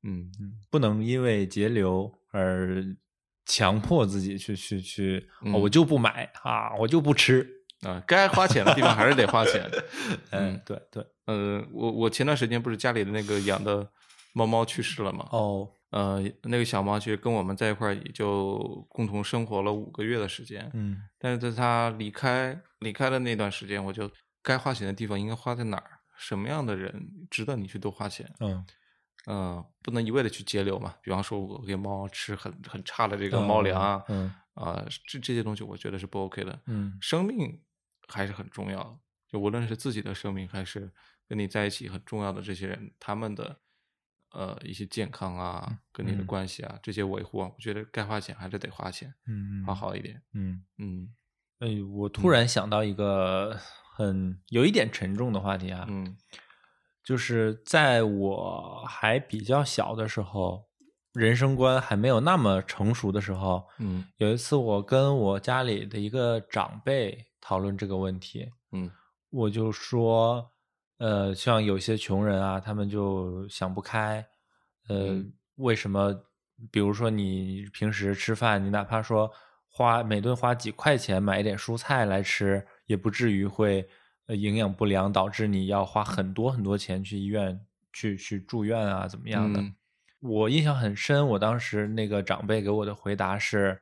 [0.02, 0.30] 嗯，
[0.70, 2.84] 不能因为节流而
[3.48, 7.54] 强迫自己去去去，我就不买啊，我就不吃。
[7.82, 9.64] 啊，该花钱的地方还是得花钱。
[10.30, 13.88] 嗯嗯，对对，呃，我我前段时间不是家里的那个养的
[14.32, 15.26] 猫猫去世了嘛？
[15.30, 20.68] 哦，呃，那个小猫其实跟我们在一块儿也就共同生活了五个月的时间。
[20.74, 24.10] 嗯但是在它离开离开的那段时间，我就
[24.42, 26.00] 该花钱的地方应该花在哪儿？
[26.16, 28.28] 什么样的人值得你去多花钱？
[28.40, 28.64] 嗯
[29.28, 30.94] 嗯、不能一味的去节流嘛。
[31.02, 36.60] 比方说，我给猫吃很很差的这个猫粮啊，嗯啊、这这些东西我觉得是不 OK 的。
[36.66, 37.60] 嗯生命
[38.08, 38.98] 还是很重要的，
[39.28, 40.90] 就无论是自己的生命，还是
[41.28, 43.60] 跟你在一起很重要的这些人，他们的
[44.32, 50.22] 呃一些健康啊，跟你的嗯关系啊，这些维护啊，我觉得该花钱还是得花钱，嗯，花好一点。
[50.32, 50.64] 嗯。
[50.78, 51.14] 嗯
[51.60, 53.58] 哎，我突然想到一个
[53.96, 56.16] 很有一点沉重的话题啊，嗯
[57.08, 60.62] 就是在我还比较小的时候，
[61.14, 68.90] 人生观还没有那么成熟的时候，嗯有一次我跟我家里的一个长辈讨论这个问题，嗯
[69.30, 70.50] 我就说，
[70.98, 74.22] 呃，像有些穷人啊，他们就想不开，
[74.90, 76.14] 呃，嗯为什么？
[76.70, 79.30] 比如说你平时吃饭，你哪怕说
[79.66, 83.88] 花每顿花几块钱买一点蔬菜来吃，也不至于会
[84.28, 87.60] 呃营养不良，导致你要花很多很多钱去医院
[87.92, 89.60] 去去住院啊，怎么样的？
[89.60, 89.74] 嗯
[90.20, 93.80] 我印象很深，我当时那个长辈给我的回答是，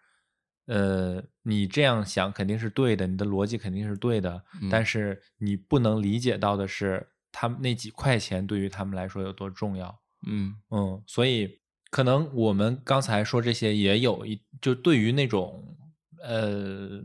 [0.66, 9.98] 呃，你这样想肯定是对的，你的逻辑肯定是对的，嗯但是你不能理解到的是，他们那几块钱对于他们来说有多重要。
[10.26, 15.74] 嗯嗯，所以可能我们刚才说这些也有一，就对于那种
[16.22, 17.02] 呃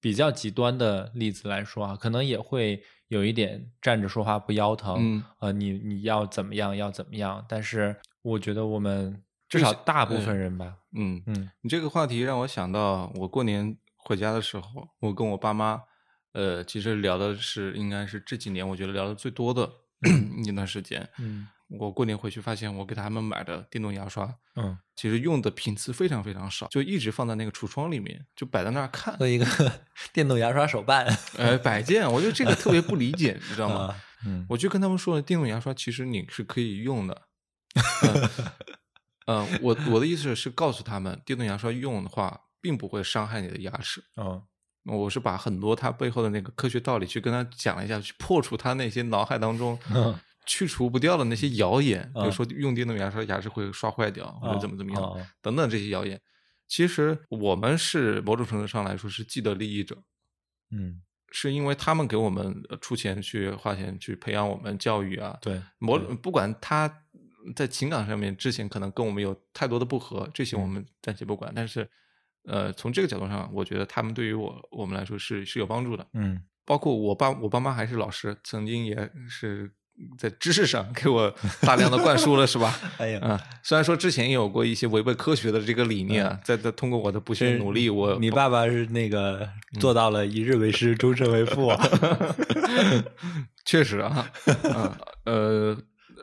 [0.00, 4.96] 比较极端的例子来说啊，可能也会有一点站着说话不腰疼。
[4.98, 15.82] 嗯呃，你你要怎么样要怎么样，但是我觉得我们至少大部呃分人吧，嗯，嗯你这个话题让我想到，我过年回家的时候，我跟我爸妈，
[16.32, 19.70] 呃，其实聊的是应该是这几年我觉得聊的最多的
[20.46, 21.08] 一段时间。
[21.18, 29.44] 嗯我过年回去发现，我给他们买的电动牙刷，嗯，其实用的频次非常非常少，就一直放在那个橱窗里面，就摆在那儿看，和一个
[30.12, 31.06] 电动牙刷手办，
[31.36, 32.10] 呃，摆件。
[32.10, 33.80] 我觉得这个特别不理解，你知道吗？
[33.86, 33.96] 啊
[34.26, 37.22] 嗯我就跟他们说了，电动牙刷其实你是可以用的。
[39.26, 44.02] 呃，呃我我的意思是告诉他们，电动牙刷用的话，并不会伤害你的牙齿。
[44.16, 44.42] 嗯
[44.84, 50.18] 我是把很多他背后的那个科学道理去跟他讲了一下，去破除他那些脑海当中嗯
[50.48, 56.18] 去除不掉的那些谣言，比如嗯说用电动牙刷牙齿会刷坏掉，或者怎么怎么样、哦等等这些谣言。
[56.66, 60.02] 其实我们是某种程度上来说是既得利益者，
[60.70, 66.92] 嗯，是因为他们给我们呃出钱去花钱去培养我们教育啊，对，某不管他
[67.54, 71.52] 在情感上面之前可能跟我们有太多的不合，这些我嗯们暂且不管。
[71.54, 71.88] 但是，
[72.44, 76.06] 呃，从这个角度上，我觉得他们对于我我们来说是是有帮助的。
[76.14, 79.72] 嗯包括我爸，我爸妈还是老师，曾经也是
[80.16, 82.74] 在知识上给我大量的灌输了，是吧？
[82.98, 89.48] 哎呀嗯，虽然说之前也有过一些违背科学的这个理念啊，在在通过我的不懈努力，我你爸爸是那个
[89.80, 91.78] 做到了一日为师，终身为父啊。
[93.64, 94.30] 确实啊，
[94.72, 95.76] 啊呃，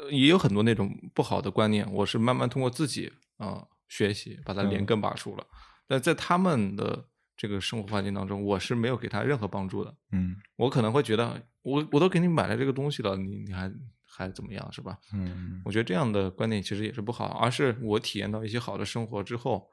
[0.10, 5.44] 也有很多那种不好的观念，我是慢慢通过自己啊、学习，把它连嗯根拔除了。
[5.88, 7.06] 但在他们的
[7.38, 9.96] 这个生活环境当中，我是没有给他任何帮助的。
[10.12, 13.72] 嗯我可能会觉得，我我都给你买了这个东西了，你你还
[14.04, 14.98] 还怎么样，是吧？
[15.14, 19.70] 嗯我觉得这样的观点其实也是不好，而是我体验到一些好的生活之后，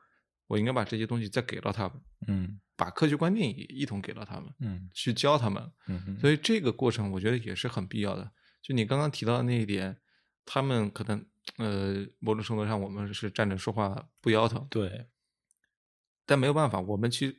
[0.49, 5.71] 我应该把这些东西再给到他们，嗯把科学观念也一同给到他们，嗯去教他们。
[5.87, 8.33] 嗯所以这个过程我觉得也是很必要的。
[8.61, 9.97] 就你刚刚提到的那一点，
[10.45, 11.25] 他们可能
[11.59, 15.07] 呃某种程度上我们是站着说话不腰疼，对，
[16.27, 17.37] 但没有办法，我们其实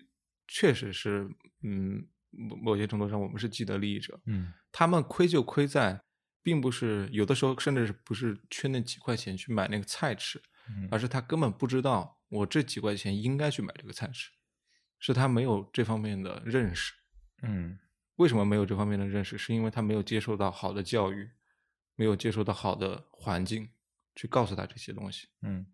[0.56, 1.28] 确实是
[1.64, 6.00] 嗯某某些程度上我们是既得利益者，嗯他们亏就亏在，
[6.44, 10.40] 并不是有的时候甚至是不是缺那几块钱去买那个菜吃，
[10.70, 14.30] 嗯而是他根本不知道我这几块钱应该去买这个菜吃。
[15.00, 16.94] 是他没有这方面的认识。
[17.42, 17.80] 嗯
[18.18, 19.40] 为什么没有这方面的认识？
[19.40, 21.32] 是因为他没有接受到好的教育，
[21.96, 23.72] 没有接受到好的环境
[24.16, 25.66] 去告诉他这些东西，嗯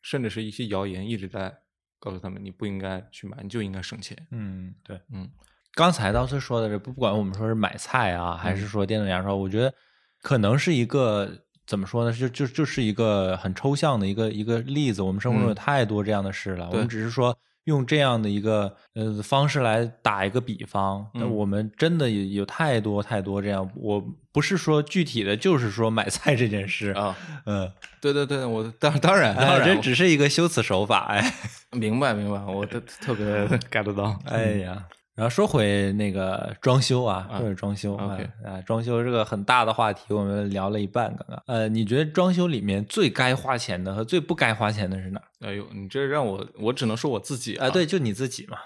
[0.00, 1.64] 甚至是一些谣言一直在
[1.98, 4.16] 告诉他们你不应该去买，你就应该省钱。
[4.30, 5.00] 嗯，对。
[5.12, 5.28] 嗯
[5.74, 9.72] 刚才当时说的这，不不管我们说是买菜啊，还是说电动牙刷，我觉得
[10.20, 11.30] 可能是一个
[11.66, 12.12] 怎么说呢？
[12.12, 15.02] 就就就是一个很抽象的一个一个例子。
[15.02, 17.38] 我们生活中有嗯太多这样的事了，我们只是说
[17.68, 21.06] 用这样的一个呃方式来打一个比方。
[21.14, 24.02] 那嗯我们真的有有太多太多这样，我
[24.32, 26.90] 不是说具体的，就是说买菜这件事。
[26.92, 27.14] 啊，
[27.44, 31.34] 嗯，对对对，我当当然当哎，然，这只是一个修辞手法，哎。
[31.72, 33.26] 明白明白，我特特别
[33.70, 34.18] get 到。
[34.24, 34.86] 哎呀，
[35.18, 41.08] 然后说回那个装修啊，啊说回装修啊啊，装修这个很大的话题，我们聊了一半。
[41.16, 45.26] 刚刚，呃，你觉得装修里面最该花钱的和最不该花钱的是哪儿？
[45.40, 48.58] 哎呦，你这让我我只能说我自己啊，对，，就你自己嘛。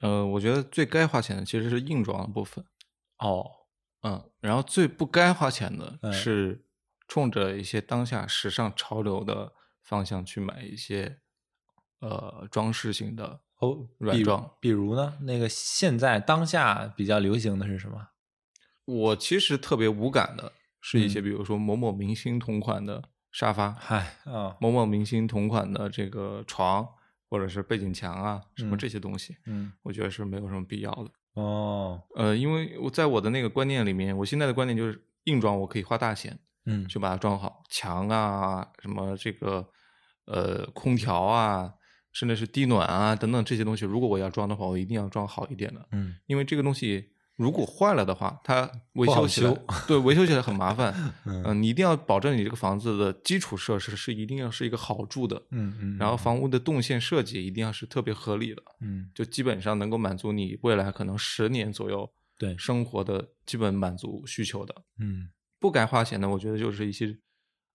[0.00, 2.64] 呃，我觉得最该花钱的其实是硬装的部分，
[3.18, 3.50] 哦，
[4.02, 6.64] 嗯，然后最不该花钱的嗯是
[7.06, 11.18] 冲着一些当下时尚潮流的方向去买一些
[12.00, 14.50] 呃装饰性的哦，软装。
[14.60, 18.08] 比如呢，那个现在当下比较流行的是什么？
[18.84, 26.86] 我其实特别无感的是一些，嗯比如说某某明星同款的沙发，嗨啊，某某明星同款的这个床，
[27.30, 31.10] 或者是背景墙啊，什么嗯这些东西，嗯，我觉得是没有什么必要的。
[31.34, 36.36] 哦，呃，因为我在我的那个观念里面，我现在的观念就是硬装我可以花大钱
[36.66, 39.66] 嗯，去把它装好，墙啊，什么这个
[40.26, 41.72] 呃空调啊，
[42.12, 49.56] 甚至是地暖啊等等这些东西，如果我要装的话，我一定要装好一点的，嗯因为这个东西如果坏了的话，它维修起来
[49.88, 50.94] 对维修起来很麻烦。
[51.24, 62.08] 嗯嗯、你一定要保证你这个房子的基础设施是一定要是一个好住的，嗯嗯，然后房屋的动线设计一定要是特别合理的，嗯就基本上能够满足你未来可能十年左右
[62.38, 64.74] 对生活的基本满足需求的。
[64.98, 67.16] 嗯不该花钱的，我觉得就是一些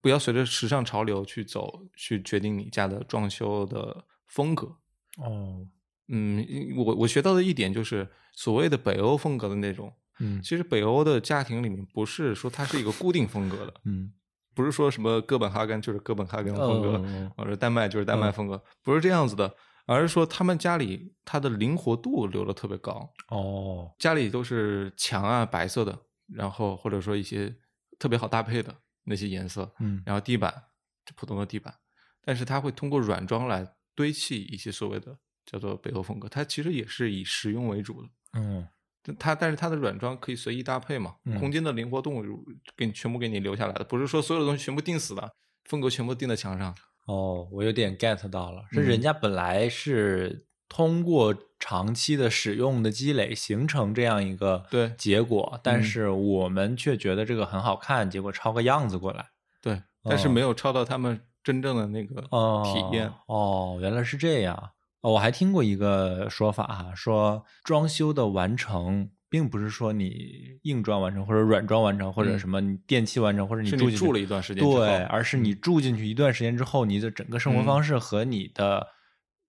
[0.01, 4.78] 不要随着时尚潮流去走，去决定你家的装修的风格。
[5.17, 5.67] 哦。
[6.09, 6.45] 嗯，
[6.78, 10.41] 我我学到的一点就是，所谓的北欧风格的那种，嗯。
[10.41, 14.13] 其实北欧的家庭里面不是说它是一个固定风格的， 嗯。
[14.55, 19.53] 不是说什么哥本哈根就是哥本哈根风格，或者丹麦就是丹麦风格，不是这样子的，
[19.86, 25.95] 而是说他们家里它的灵活度留的特别高，哦家里都是墙啊白色的，
[26.34, 27.55] 然后或者说一些
[27.99, 28.73] 特别好搭配的
[29.03, 30.01] 那些颜色，嗯。
[30.03, 30.51] 然后地板
[31.05, 31.71] 就普通的地板，
[32.25, 33.63] 但是它会通过软装来
[33.98, 38.08] 堆砌一些所谓的叫做北欧风格，它其实也是以实用为主的。
[38.34, 38.66] 嗯
[39.18, 42.22] 它但是它的软装可以随意搭配嘛，嗯空间的灵活度
[42.76, 45.32] 给你全部给你留下来的，不是说所有的东西全部定死的，
[45.66, 46.76] 风格全部定在墙上。
[47.06, 59.30] 哦，我有点 get 到了，是人嗯家本来是通过长期的使用的积累形成这样一个对结果，但嗯是我们却觉得这个很好看，结果抄个样子过来。
[59.62, 63.10] 对，但是哦没有抄到他们真正的那个哦，体验。
[63.28, 64.72] 哦，原来是这样。
[65.00, 78.86] 哦，我还听过一个说法哈、说装修的完成，并不是说你硬装完成，或者软装完成，或者嗯什么你电器完成，或者你住进去你住了一段时间对，而是你住进去一段时间之后，你的整个生活嗯方式和你的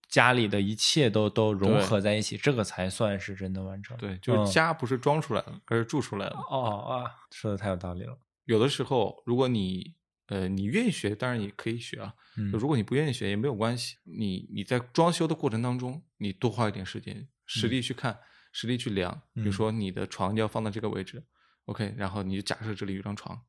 [0.08, 3.96] 家里的一切都都融合在一起，这个才算是真的完成。
[3.96, 6.36] 对，就是嗯家不是装出来的，而是住出来的。
[6.48, 8.16] 哦啊，说的太有道理了。
[8.44, 9.94] 有的时候，如果你
[10.28, 12.14] 呃你愿意学，当然你可以学啊。
[12.36, 18.18] 嗯如果你不愿意学也没有关系，你你在装修的过程当中，你多花一点时间，实地去看，
[18.52, 19.22] 实地去量。
[19.34, 21.24] 比如嗯说你的床要放到这个位置
[21.64, 23.42] ，OK，然后你就假设这里有张床，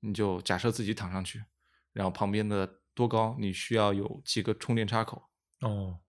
[0.00, 1.42] 你就假设自己躺上去，
[1.92, 5.30] 然后旁边的多高，你需要有几个充电插口。
[5.60, 6.00] 哦，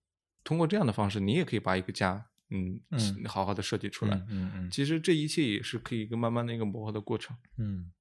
[0.43, 4.17] 通过这样的方式，你也可以把一个家，嗯，嗯好好的设计出来。
[4.17, 7.37] 嗯嗯嗯其实这一切也是可以一个慢慢的一个磨合的过程。
[7.57, 7.91] 嗯，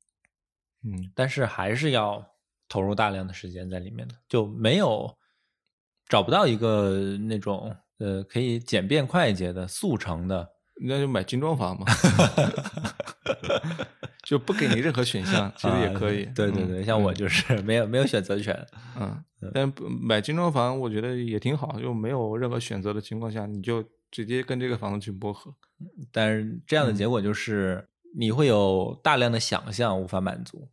[0.84, 2.24] 嗯，但是还是要
[2.68, 5.16] 投入大量的时间在里面的，就没有
[6.08, 10.50] 找不到一个那种呃可以简便快捷的速成的。
[10.86, 11.86] 那就买精装房嘛，
[14.24, 16.24] 就不给你任何选项，其实也可以。
[16.24, 18.66] 啊对对对，嗯像我嗯就是没有没有选择权。
[18.98, 19.22] 嗯，
[19.54, 19.72] 但
[20.02, 25.54] 买精装房，我觉得也挺好，就没有任何选择的情况下，你就直接跟这个房子去磨合。
[26.10, 30.68] 但是这样的结果就是你会有大量的想象无法满足，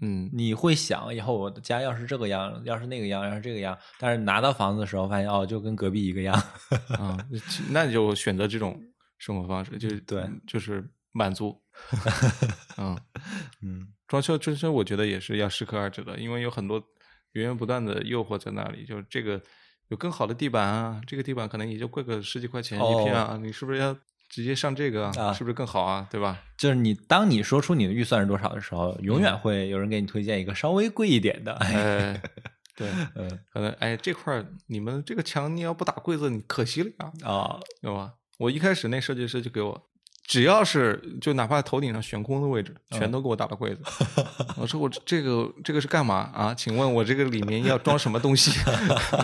[0.00, 6.34] 嗯，你会想以后我的家要是这个样，要是那个样，要是这个样，但是拿到房子的时候发现哦，就跟隔壁一个样。
[6.98, 7.16] 啊，
[7.48, 8.78] 其那你就选择这种
[9.18, 11.62] 生活方式，就是对，就是满足。
[12.76, 12.98] 嗯，
[13.62, 16.78] 嗯装修装修我觉得也是要适可而止的，因为有很多
[17.32, 19.40] 源源不断的诱惑在那里，就是这个
[19.88, 23.96] 有更好的地板啊，这个地板可能也就贵个十几块钱一平啊，你是不是要
[24.28, 26.06] 直接上这个啊是不是更好啊？
[26.10, 26.38] 对吧？
[26.56, 31.52] 就是你当你说出你的预算是多少的时候，永远会有人给你推荐一个稍微贵一点的。
[31.62, 32.20] 哎，
[32.76, 38.14] 对，嗯可能哎这块儿你们这个墙你要不打柜子，你可惜了呀，啊，对吧？
[38.38, 39.86] 我一开始那设计师就给我，
[40.26, 43.82] 只要是就哪怕头顶上悬空的位置，全都给我打了柜子。
[44.56, 46.54] 我说我这个这个是干嘛啊？
[46.54, 48.50] 请问我这个里面要装什么东西？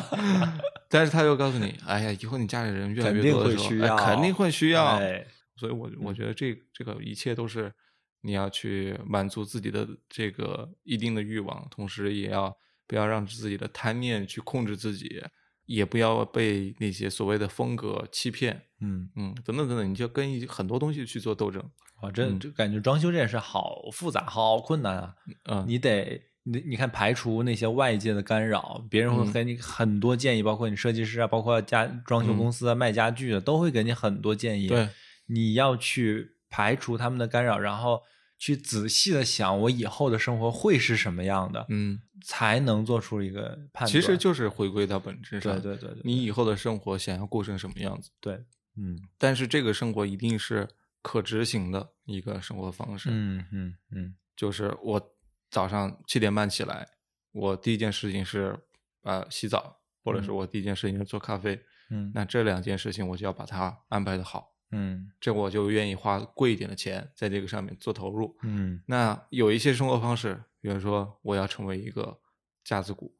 [0.88, 4.84] 但是他又告诉你，哎呀，以后你家里人越来越多的时候，会需要哎肯定会需要。
[4.98, 5.26] 哎，
[5.56, 7.72] 所以我我觉得这这个一切都是
[8.20, 12.54] 你要去满足自己的这个一定的欲望，同时也要
[12.86, 15.22] 不要让自己的贪念去控制自己，
[15.70, 21.62] 也不要被那些所谓的风格欺骗，嗯，嗯，等等等等，你就跟很多东西去做斗争，
[22.02, 22.40] 哇，这嗯。
[22.40, 25.14] 这感觉装修这件事好复杂，好困难啊！
[25.48, 29.32] 嗯，你得你你看排除那些外界的干扰，别人会嗯。
[29.32, 32.36] 给你很多建议，包括你设计师啊，包括家装修嗯。
[32.36, 34.66] 公司啊、卖家具的，都会给你很多建议。
[34.66, 34.88] 对，
[35.26, 38.00] 你要去排除他们的干扰，然后
[38.36, 43.88] 去仔细的想我以后的生活会是什么样的，嗯，才能做出一个判断。
[43.88, 48.44] 其实就是回归到本质上，对对对对，你以后的生活想要过成什么样子，对，
[48.76, 50.68] 嗯但是这个生活一定是
[51.02, 55.14] 可执行的一个生活方式，嗯嗯嗯就是我
[55.50, 56.88] 早上七点半起来，
[57.32, 58.58] 我第一件事情是
[59.02, 61.60] 呃洗澡，或者是嗯我第一件事情是做咖啡。
[61.92, 68.38] 嗯那这两件事情我就要把它安排的好，嗯这我就愿意花贵一点的钱在这个上面做投入。
[68.42, 72.18] 嗯那有一些生活方式，比如说我要成为一个
[72.64, 73.14] 架子鼓，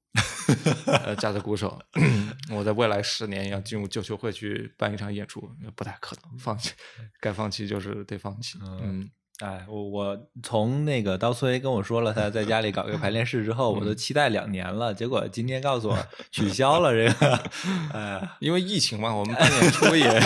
[0.87, 1.81] 呃， 架子鼓手，
[2.53, 6.73] 我在未来十年要进入旧球会去办一场演出，不太可能，放弃，
[7.21, 8.59] 该放弃就是得放弃。
[8.83, 9.09] 嗯
[9.43, 15.99] 哎，我我从那个刀崔跟我说了他在家里搞一个排练室之后，我都期待两年了，结果今天告诉我
[16.31, 17.43] 取消了这个，
[17.95, 20.21] 哎， 因为疫情嘛，我们办演出也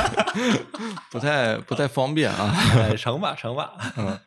[1.13, 2.53] 不太不太方便啊。
[2.77, 4.19] 哎成吧成吧，嗯，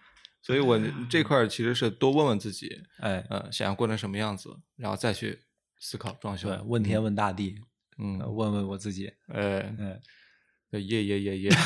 [0.48, 0.80] 所以我
[1.10, 5.38] 这块儿其实是多问问自己，哎，呃，想要过成什么样子，然后再去
[5.78, 6.62] 思考装修对，。
[6.62, 7.60] 问天问大地，
[7.98, 9.60] 嗯呃，问问我自己，哎，
[10.72, 11.50] 哎耶耶耶耶，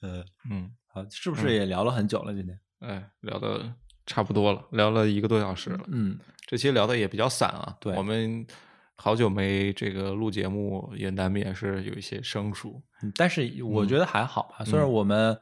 [0.00, 2.32] 嗯，嗯，好，是不是也聊了很久了？
[2.32, 3.74] 今天，哎，聊的
[4.06, 5.84] 差不多了，聊了一个多小时了。
[5.88, 8.46] 嗯，这期聊的也比较散啊，对我们
[9.02, 12.80] 好久没这个录节目，也难免是有一些生疏。
[13.02, 15.36] 嗯但是我觉得还好吧，虽然嗯我们。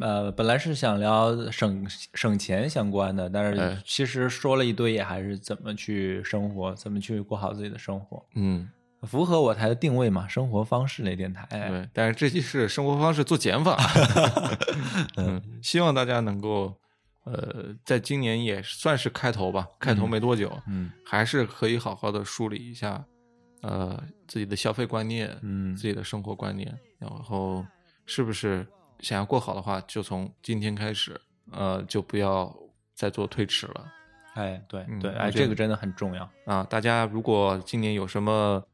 [0.00, 8.20] 呃，本来是想聊省省钱相关的，但是哎其实说了一堆，也还是怎么去生活，怎么去过好自己的生活。
[8.34, 8.68] 嗯，
[9.02, 11.46] 符合我台的定位嘛，生活方式类电台。
[11.48, 13.78] 对，但是这期是生活方式做减法，
[15.18, 16.74] 嗯，希望大家能够，
[17.26, 23.04] 呃，在今年也算是开头吧，开头没多久，嗯还是可以好好的梳理一下，
[23.62, 27.66] 呃，自己的消费观念，嗯自己的生活观念，然后
[28.06, 28.64] 是不是
[29.00, 31.20] 想要过好的话，就从今天开始，
[31.50, 32.56] 呃，就不要
[32.94, 33.92] 再做推迟了。
[34.34, 36.30] 哎，对对，哎，这个真的很重要。
[36.44, 38.64] 啊，大家如果今年有什么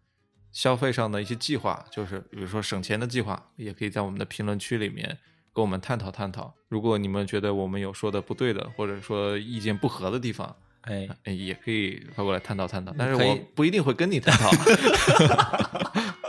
[0.50, 5.16] 消费上的一些计划，就是比如说省钱的计划，也可以在我们的评论区里面
[5.54, 6.54] 跟我们探讨探讨。
[6.68, 12.94] 如果你们觉得我们有说的不对的，或者说意见不合的地方，哎，哎也可以发过来探讨探讨。
[12.96, 14.50] 但是我不一定会跟你探讨。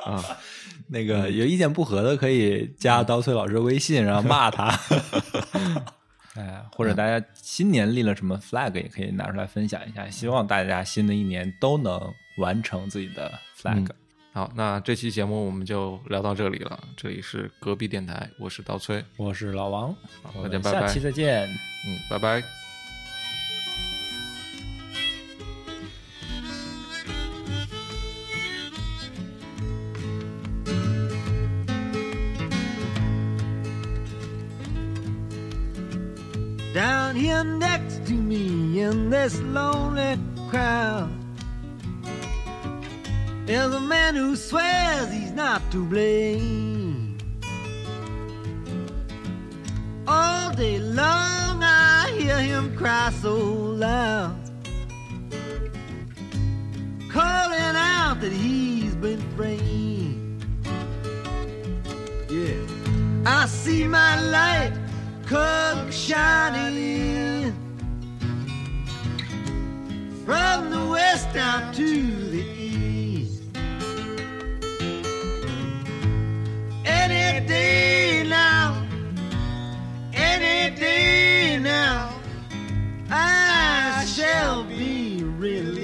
[0.11, 0.21] 啊，
[0.88, 4.78] 那个有意见不合的可以加刀崔老师微信，然后骂他。
[6.36, 10.09] 哎，或者大家新年立了什么 flag，也可以拿出来分享一下。
[10.09, 13.88] 希望大家新的一年都能完成自己的 flag。
[14.34, 16.80] 好，那这期节目我们就聊到这里了。
[16.98, 19.96] 这里是隔壁电台，我是刀崔，我是老王，
[20.44, 21.48] 大家拜拜期再见。
[21.86, 22.44] 嗯，拜拜。
[36.74, 40.18] down here next to me in this lonely
[40.50, 41.22] crowd.
[43.45, 47.17] There's a man who swears he's not to blame.
[50.07, 54.39] All day long I hear him cry so loud,
[57.09, 60.45] calling out that he's been framed.
[62.29, 62.65] Yeah,
[63.25, 64.71] I see my light
[65.25, 67.53] come shining
[70.25, 72.63] from the west down to the east.
[76.86, 78.86] Any day now,
[80.14, 82.14] any day now,
[83.10, 85.83] I shall be released.